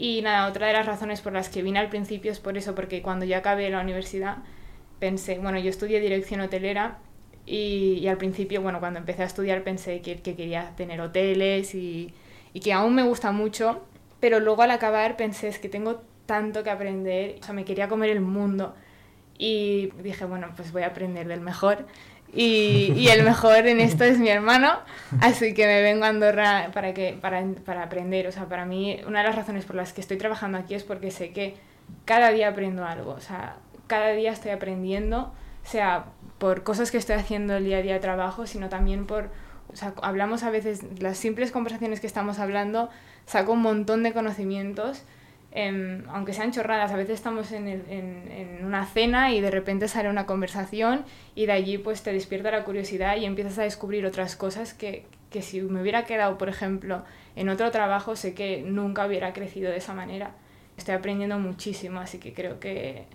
Y 0.00 0.22
nada, 0.22 0.48
otra 0.48 0.68
de 0.68 0.74
las 0.74 0.86
razones 0.86 1.20
por 1.20 1.32
las 1.32 1.48
que 1.48 1.60
vine 1.60 1.80
al 1.80 1.88
principio 1.90 2.30
es 2.30 2.38
por 2.38 2.56
eso, 2.56 2.76
porque 2.76 3.02
cuando 3.02 3.26
yo 3.26 3.36
acabé 3.36 3.68
la 3.68 3.80
universidad 3.80 4.38
pensé, 5.00 5.38
bueno, 5.38 5.58
yo 5.58 5.70
estudié 5.70 5.98
dirección 6.00 6.40
hotelera 6.40 6.98
y, 7.46 8.06
al 8.06 8.16
principio, 8.16 8.62
bueno, 8.62 8.78
cuando 8.78 9.00
empecé 9.00 9.22
a 9.22 9.26
estudiar 9.26 9.64
pensé 9.64 10.00
que, 10.00 10.16
que 10.22 10.36
quería 10.36 10.72
tener 10.76 11.00
hoteles 11.00 11.74
y, 11.74 12.14
y, 12.52 12.60
que 12.60 12.72
aún 12.72 12.94
me 12.94 13.02
gusta 13.02 13.32
mucho, 13.32 13.86
pero 14.20 14.38
luego 14.38 14.62
al 14.62 14.70
acabar 14.70 15.16
pensé, 15.16 15.48
es 15.48 15.58
que 15.58 15.68
tengo 15.68 16.02
tanto 16.26 16.62
que 16.62 16.70
aprender, 16.70 17.36
o 17.40 17.44
sea, 17.44 17.54
me 17.54 17.64
quería 17.64 17.88
comer 17.88 18.10
el 18.10 18.20
mundo. 18.20 18.76
Y 19.36 19.90
dije, 20.02 20.24
bueno, 20.26 20.48
pues 20.56 20.72
voy 20.72 20.82
a 20.82 20.88
aprender 20.88 21.26
del 21.26 21.40
mejor 21.40 21.86
y, 22.32 22.92
y, 22.94 23.08
el 23.08 23.22
mejor 23.22 23.66
en 23.66 23.80
esto 23.80 24.04
es 24.04 24.18
mi 24.18 24.28
hermano, 24.28 24.78
así 25.20 25.54
que 25.54 25.66
me 25.66 25.82
vengo 25.82 26.04
a 26.04 26.08
Andorra 26.08 26.70
para, 26.74 26.92
que, 26.92 27.16
para, 27.20 27.42
para 27.64 27.84
aprender. 27.84 28.26
O 28.26 28.32
sea, 28.32 28.46
para 28.46 28.66
mí 28.66 29.00
una 29.06 29.20
de 29.20 29.28
las 29.28 29.36
razones 29.36 29.64
por 29.64 29.76
las 29.76 29.92
que 29.92 30.00
estoy 30.00 30.18
trabajando 30.18 30.58
aquí 30.58 30.74
es 30.74 30.84
porque 30.84 31.10
sé 31.10 31.30
que 31.30 31.56
cada 32.04 32.30
día 32.30 32.48
aprendo 32.48 32.84
algo, 32.84 33.12
o 33.12 33.20
sea, 33.20 33.56
cada 33.86 34.10
día 34.10 34.32
estoy 34.32 34.50
aprendiendo, 34.50 35.32
sea 35.64 36.06
por 36.38 36.62
cosas 36.62 36.90
que 36.90 36.98
estoy 36.98 37.16
haciendo 37.16 37.56
el 37.56 37.64
día 37.64 37.78
a 37.78 37.82
día 37.82 38.00
trabajo, 38.00 38.46
sino 38.46 38.68
también 38.68 39.06
por, 39.06 39.30
o 39.72 39.76
sea, 39.76 39.94
hablamos 40.02 40.42
a 40.42 40.50
veces, 40.50 40.82
las 41.00 41.16
simples 41.16 41.50
conversaciones 41.50 42.00
que 42.00 42.06
estamos 42.06 42.38
hablando, 42.38 42.90
saco 43.26 43.52
un 43.52 43.62
montón 43.62 44.02
de 44.02 44.12
conocimientos 44.12 45.02
eh, 45.60 46.04
aunque 46.10 46.32
sean 46.34 46.52
chorradas, 46.52 46.92
a 46.92 46.96
veces 46.96 47.14
estamos 47.14 47.50
en, 47.50 47.66
el, 47.66 47.82
en, 47.90 48.30
en, 48.30 48.64
una 48.64 48.86
cena 48.86 49.32
y 49.32 49.40
de 49.40 49.50
repente 49.50 49.88
sale 49.88 50.08
una 50.08 50.24
conversación 50.24 51.04
y 51.34 51.46
de 51.46 51.52
allí 51.52 51.78
pues 51.78 52.04
te 52.04 52.12
despierta 52.12 52.52
la 52.52 52.62
curiosidad 52.62 53.16
y 53.16 53.24
empiezas 53.24 53.58
a 53.58 53.62
descubrir 53.64 54.06
otras 54.06 54.36
cosas 54.36 54.72
que, 54.72 55.04
que 55.30 55.42
si 55.42 55.60
me 55.60 55.82
hubiera 55.82 56.04
quedado, 56.04 56.38
por 56.38 56.48
ejemplo, 56.48 57.02
en 57.34 57.48
otro 57.48 57.72
trabajo, 57.72 58.14
sé 58.14 58.34
que 58.34 58.62
nunca 58.62 59.04
hubiera 59.04 59.32
crecido 59.32 59.72
de 59.72 59.78
esa 59.78 59.94
manera. 59.94 60.30
Estoy 60.76 60.94
aprendiendo 60.94 61.40
muchísimo, 61.40 61.98
así 61.98 62.18
que 62.18 62.32
creo 62.32 62.60
que, 62.60 63.06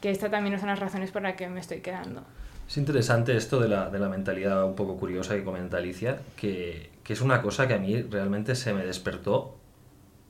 que 0.00 0.10
esta 0.10 0.28
también 0.28 0.58
son 0.58 0.70
las 0.70 0.80
razones 0.80 1.12
por 1.12 1.22
las 1.22 1.36
que 1.36 1.48
me 1.48 1.60
estoy 1.60 1.82
quedando. 1.82 2.24
Es 2.68 2.78
interesante 2.78 3.36
esto 3.36 3.60
de 3.60 3.68
la, 3.68 3.90
de 3.90 4.00
la 4.00 4.08
mentalidad 4.08 4.64
un 4.64 4.74
poco 4.74 4.96
curiosa 4.96 5.36
que 5.36 5.44
comenta 5.44 5.76
Alicia, 5.76 6.18
que, 6.34 6.90
que 7.04 7.12
es 7.12 7.20
una 7.20 7.42
cosa 7.42 7.68
que 7.68 7.74
a 7.74 7.78
mí 7.78 8.02
realmente 8.02 8.56
se 8.56 8.74
me 8.74 8.84
despertó 8.84 9.56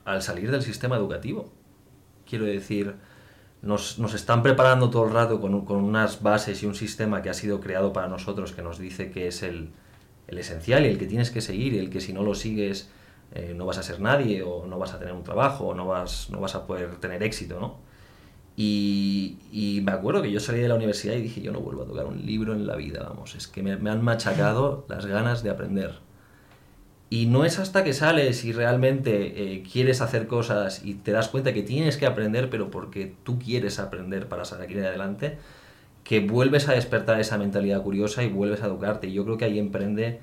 al 0.04 0.20
salir 0.20 0.50
del 0.50 0.60
sistema 0.60 0.96
educativo. 0.96 1.50
Quiero 2.32 2.46
decir, 2.46 2.94
nos, 3.60 3.98
nos 3.98 4.14
están 4.14 4.42
preparando 4.42 4.88
todo 4.88 5.04
el 5.04 5.12
rato 5.12 5.38
con, 5.38 5.66
con, 5.66 5.84
unas 5.84 6.22
bases 6.22 6.62
y 6.62 6.66
un 6.66 6.74
sistema 6.74 7.20
que 7.20 7.28
ha 7.28 7.34
sido 7.34 7.60
creado 7.60 7.92
para 7.92 8.08
nosotros 8.08 8.52
que 8.52 8.62
nos 8.62 8.78
dice 8.78 9.10
que 9.10 9.26
es 9.26 9.42
el, 9.42 9.68
el 10.28 10.38
esencial 10.38 10.86
y 10.86 10.88
el 10.88 10.98
que 10.98 11.04
tienes 11.04 11.30
que 11.30 11.42
seguir 11.42 11.74
y 11.74 11.78
el 11.78 11.90
que 11.90 12.00
si 12.00 12.14
no 12.14 12.22
lo 12.22 12.34
sigues 12.34 12.88
eh, 13.34 13.52
no 13.54 13.66
vas 13.66 13.76
a 13.76 13.82
ser 13.82 14.00
nadie 14.00 14.42
o 14.42 14.64
no 14.66 14.78
vas 14.78 14.94
a 14.94 14.98
tener 14.98 15.12
un 15.12 15.24
trabajo 15.24 15.66
o 15.66 15.74
no 15.74 15.86
vas, 15.86 16.30
no 16.30 16.40
vas 16.40 16.54
a 16.54 16.66
poder 16.66 16.96
tener 17.00 17.22
éxito, 17.22 17.60
¿no? 17.60 17.76
Y, 18.56 19.36
y, 19.52 19.82
me 19.82 19.92
acuerdo 19.92 20.22
que 20.22 20.32
yo 20.32 20.40
salí 20.40 20.60
de 20.60 20.68
la 20.68 20.76
universidad 20.76 21.12
y 21.16 21.20
dije, 21.20 21.42
yo 21.42 21.52
no 21.52 21.60
vuelvo 21.60 21.82
a 21.82 21.86
tocar 21.86 22.06
un 22.06 22.24
libro 22.24 22.54
en 22.54 22.66
la 22.66 22.76
vida, 22.76 23.02
vamos, 23.06 23.34
es 23.34 23.46
que 23.46 23.62
me, 23.62 23.76
me 23.76 23.90
han 23.90 24.02
machacado 24.02 24.86
las 24.88 25.04
ganas 25.04 25.42
de 25.42 25.50
aprender 25.50 25.98
Y 27.12 27.26
no 27.26 27.44
es 27.44 27.58
hasta 27.58 27.84
que 27.84 27.92
sales 27.92 28.42
y 28.42 28.54
realmente 28.54 29.34
eh, 29.56 29.62
quieres 29.70 30.00
hacer 30.00 30.26
cosas 30.26 30.80
y 30.82 30.94
te 30.94 31.12
das 31.12 31.28
cuenta 31.28 31.52
que 31.52 31.62
tienes 31.62 31.98
que 31.98 32.06
aprender, 32.06 32.48
pero 32.48 32.70
porque 32.70 33.12
tú 33.22 33.38
quieres 33.38 33.78
aprender 33.78 34.28
para 34.28 34.46
salir 34.46 34.78
adelante, 34.78 35.36
que 36.04 36.20
vuelves 36.20 36.70
a 36.70 36.72
despertar 36.72 37.20
esa 37.20 37.36
mentalidad 37.36 37.82
curiosa 37.82 38.22
y 38.22 38.30
vuelves 38.30 38.62
a 38.62 38.66
educarte. 38.68 39.08
Y 39.08 39.12
yo 39.12 39.26
creo 39.26 39.36
que 39.36 39.44
ahí 39.44 39.58
Emprende 39.58 40.20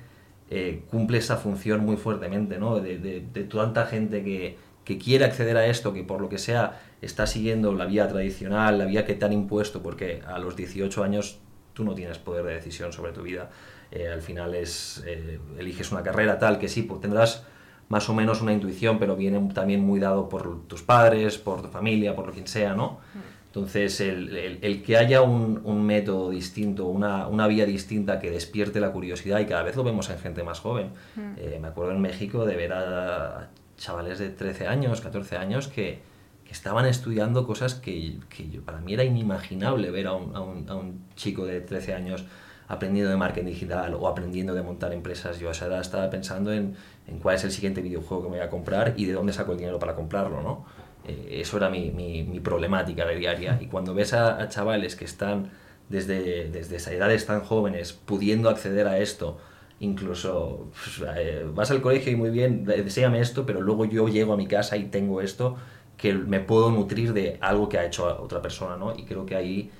eh, 0.50 0.82
cumple 0.90 1.18
esa 1.18 1.36
función 1.36 1.84
muy 1.84 1.96
fuertemente, 1.96 2.58
¿no? 2.58 2.80
De, 2.80 2.98
de, 2.98 3.44
tanta 3.44 3.86
gente 3.86 4.24
que, 4.24 4.56
que, 4.84 4.98
quiere 4.98 5.26
acceder 5.26 5.58
a 5.58 5.66
esto, 5.66 5.92
que 5.92 6.02
por 6.02 6.20
lo 6.20 6.28
que 6.28 6.38
sea 6.38 6.80
está 7.02 7.28
siguiendo 7.28 7.72
la 7.72 7.84
vía 7.84 8.08
tradicional, 8.08 8.78
la 8.78 8.86
vía 8.86 9.04
que 9.04 9.14
te 9.14 9.24
han 9.24 9.32
impuesto, 9.32 9.80
porque 9.80 10.22
a 10.26 10.40
los 10.40 10.56
18 10.56 11.04
años 11.04 11.38
tú 11.72 11.84
no 11.84 11.94
tienes 11.94 12.18
poder 12.18 12.44
de 12.46 12.54
decisión 12.54 12.92
sobre 12.92 13.12
tu 13.12 13.22
vida. 13.22 13.48
Eh, 13.92 14.08
al 14.08 14.22
final 14.22 14.54
es, 14.54 15.02
eh, 15.06 15.38
eliges 15.58 15.90
una 15.92 16.02
carrera 16.02 16.38
tal 16.38 16.58
que 16.58 16.68
sí, 16.68 16.82
pues 16.82 17.00
tendrás 17.00 17.44
más 17.88 18.08
o 18.08 18.14
menos 18.14 18.40
una 18.40 18.52
intuición, 18.52 18.98
pero 18.98 19.16
viene 19.16 19.52
también 19.52 19.80
muy 19.80 19.98
dado 19.98 20.28
por 20.28 20.62
tus 20.68 20.82
padres, 20.82 21.38
por 21.38 21.62
tu 21.62 21.68
familia, 21.68 22.14
por 22.14 22.26
lo 22.26 22.32
quien 22.32 22.46
sea, 22.46 22.74
¿no? 22.74 23.00
Mm. 23.14 23.40
Entonces, 23.46 24.00
el, 24.00 24.60
el, 24.62 24.82
que 24.84 24.96
haya 24.96 25.22
un, 25.22 25.60
un 25.64 25.84
método 25.84 26.30
distinto, 26.30 26.86
una, 26.86 27.26
una, 27.26 27.48
vía 27.48 27.66
distinta 27.66 28.20
que 28.20 28.30
despierte 28.30 28.78
la 28.78 28.92
curiosidad, 28.92 29.40
y 29.40 29.46
cada 29.46 29.64
vez 29.64 29.74
lo 29.74 29.82
vemos 29.82 30.08
en 30.08 30.20
gente 30.20 30.44
más 30.44 30.60
joven. 30.60 30.90
Mm. 31.16 31.32
Eh, 31.36 31.58
me 31.60 31.66
acuerdo 31.66 31.90
en 31.90 32.00
México 32.00 32.46
de 32.46 32.54
ver 32.54 32.72
a 32.72 33.48
chavales 33.76 34.20
de 34.20 34.30
13 34.30 34.68
años, 34.68 35.00
14 35.00 35.36
años, 35.36 35.66
que, 35.66 36.00
que 36.44 36.52
estaban 36.52 36.86
estudiando 36.86 37.44
cosas 37.44 37.74
que, 37.74 38.18
que 38.28 38.60
para 38.64 38.80
mí 38.80 38.94
era 38.94 39.02
inimaginable 39.02 39.90
ver 39.90 40.06
a 40.06 40.12
un, 40.12 40.36
a, 40.36 40.40
un, 40.40 40.70
a 40.70 40.76
un, 40.76 41.06
chico 41.16 41.44
de 41.44 41.60
13 41.60 41.94
años 41.94 42.24
aprendiendo 42.70 43.10
de 43.10 43.16
marketing 43.16 43.48
digital 43.48 43.94
o 43.94 44.06
aprendiendo 44.06 44.54
de 44.54 44.62
montar 44.62 44.92
empresas. 44.92 45.40
Yo 45.40 45.48
a 45.48 45.52
esa 45.52 45.66
edad 45.66 45.80
estaba 45.80 46.08
pensando 46.08 46.52
en, 46.52 46.76
en 47.08 47.18
cuál 47.18 47.34
es 47.34 47.42
el 47.42 47.50
siguiente 47.50 47.82
videojuego 47.82 48.22
que 48.22 48.28
me 48.30 48.36
voy 48.36 48.46
a 48.46 48.48
comprar 48.48 48.94
y 48.96 49.06
de 49.06 49.12
dónde 49.12 49.32
saco 49.32 49.52
el 49.52 49.58
dinero 49.58 49.80
para 49.80 49.96
comprarlo, 49.96 50.40
¿no? 50.40 50.64
Eh, 51.04 51.40
eso 51.40 51.56
era 51.56 51.68
mi, 51.68 51.90
mi, 51.90 52.22
mi, 52.22 52.38
problemática 52.38 53.08
diaria. 53.08 53.58
Y 53.60 53.66
cuando 53.66 53.92
ves 53.92 54.12
a, 54.12 54.40
a, 54.40 54.48
chavales 54.48 54.94
que 54.94 55.04
están 55.04 55.50
desde, 55.88 56.48
desde 56.48 56.76
esas 56.76 56.92
edades 56.92 57.26
tan 57.26 57.40
jóvenes 57.40 57.92
pudiendo 57.92 58.48
acceder 58.48 58.86
a 58.86 58.98
esto, 58.98 59.38
incluso 59.80 60.68
pues, 60.70 61.10
eh, 61.16 61.44
vas 61.52 61.72
al 61.72 61.82
colegio 61.82 62.12
y 62.12 62.16
muy 62.16 62.30
bien, 62.30 62.64
deséame 62.64 63.20
esto, 63.20 63.46
pero 63.46 63.62
luego 63.62 63.84
yo 63.84 64.06
llego 64.06 64.34
a 64.34 64.36
mi 64.36 64.46
casa 64.46 64.76
y 64.76 64.84
tengo 64.84 65.22
esto 65.22 65.56
que 65.96 66.14
me 66.14 66.38
puedo 66.38 66.70
nutrir 66.70 67.14
de 67.14 67.36
algo 67.40 67.68
que 67.68 67.78
ha 67.78 67.84
hecho 67.84 68.06
otra 68.22 68.40
persona, 68.40 68.76
¿no? 68.76 68.96
Y 68.96 69.02
creo 69.06 69.26
que 69.26 69.34
ahí 69.34 69.72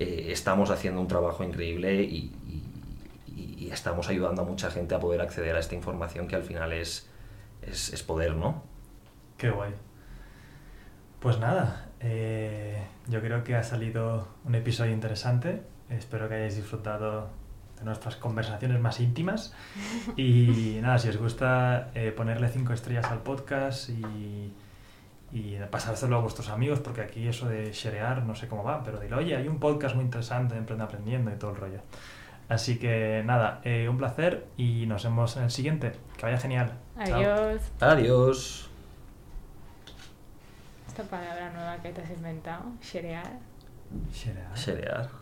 eh, 0.00 0.32
estamos 0.32 0.70
haciendo 0.70 0.98
un 0.98 1.08
trabajo 1.08 1.44
increíble 1.44 2.02
y, 2.02 2.32
y, 3.28 3.54
y, 3.58 3.70
estamos 3.70 4.08
ayudando 4.08 4.40
a 4.40 4.44
mucha 4.46 4.70
gente 4.70 4.94
a 4.94 4.98
poder 4.98 5.20
acceder 5.20 5.54
a 5.54 5.58
esta 5.58 5.74
información 5.74 6.26
que 6.26 6.36
al 6.36 6.42
final 6.42 6.72
es, 6.72 7.10
es, 7.60 7.92
es 7.92 8.02
poder, 8.02 8.34
¿no? 8.34 8.62
Qué 9.36 9.50
guay. 9.50 9.74
Pues 11.20 11.38
nada, 11.38 11.90
eh, 12.00 12.82
yo 13.08 13.20
creo 13.20 13.44
que 13.44 13.56
ha 13.56 13.62
salido 13.62 14.26
un 14.46 14.54
episodio 14.54 14.92
interesante. 14.92 15.62
Espero 15.90 16.30
que 16.30 16.36
hayáis 16.36 16.56
disfrutado 16.56 17.28
de 17.78 17.84
nuestras 17.84 18.16
conversaciones 18.16 18.80
más 18.80 19.00
íntimas. 19.00 19.54
Y 20.16 20.78
nada, 20.80 20.98
si 20.98 21.10
os 21.10 21.18
gusta, 21.18 21.90
eh, 21.94 22.10
ponerle 22.10 22.48
cinco 22.48 22.72
estrellas 22.72 23.04
al 23.10 23.22
podcast 23.22 23.90
y, 23.90 24.54
y 25.32 25.56
pasárselo 25.70 26.16
a 26.16 26.20
vuestros 26.20 26.48
amigos, 26.48 26.80
porque 26.80 27.02
aquí 27.02 27.28
eso 27.28 27.48
de 27.48 27.72
sharear 27.72 28.24
no 28.24 28.34
sé 28.34 28.48
cómo 28.48 28.64
va, 28.64 28.82
pero 28.82 28.98
dile, 28.98 29.14
oye, 29.14 29.36
hay 29.36 29.48
un 29.48 29.58
podcast 29.58 29.94
muy 29.94 30.04
interesante 30.04 30.54
de 30.54 30.60
Emprende 30.60 30.84
Aprendiendo 30.84 31.30
y 31.32 31.36
todo 31.36 31.50
el 31.50 31.56
rollo. 31.56 31.80
Así 32.48 32.78
que 32.78 33.22
nada, 33.24 33.60
eh, 33.62 33.88
un 33.88 33.96
placer 33.96 34.46
y 34.56 34.86
nos 34.86 35.04
vemos 35.04 35.36
en 35.36 35.44
el 35.44 35.50
siguiente. 35.50 35.92
Que 36.16 36.26
vaya 36.26 36.38
genial. 36.38 36.72
Adiós. 36.96 37.62
Chao. 37.78 37.90
Adiós 37.90 38.70
esta 41.00 41.16
palabra 41.16 41.50
nueva 41.50 41.76
que 41.80 41.92
te 41.92 42.02
has 42.02 42.10
inventado, 42.10 42.64
sharear. 42.82 43.38
Sharear. 44.12 44.54
Sharear. 44.54 45.19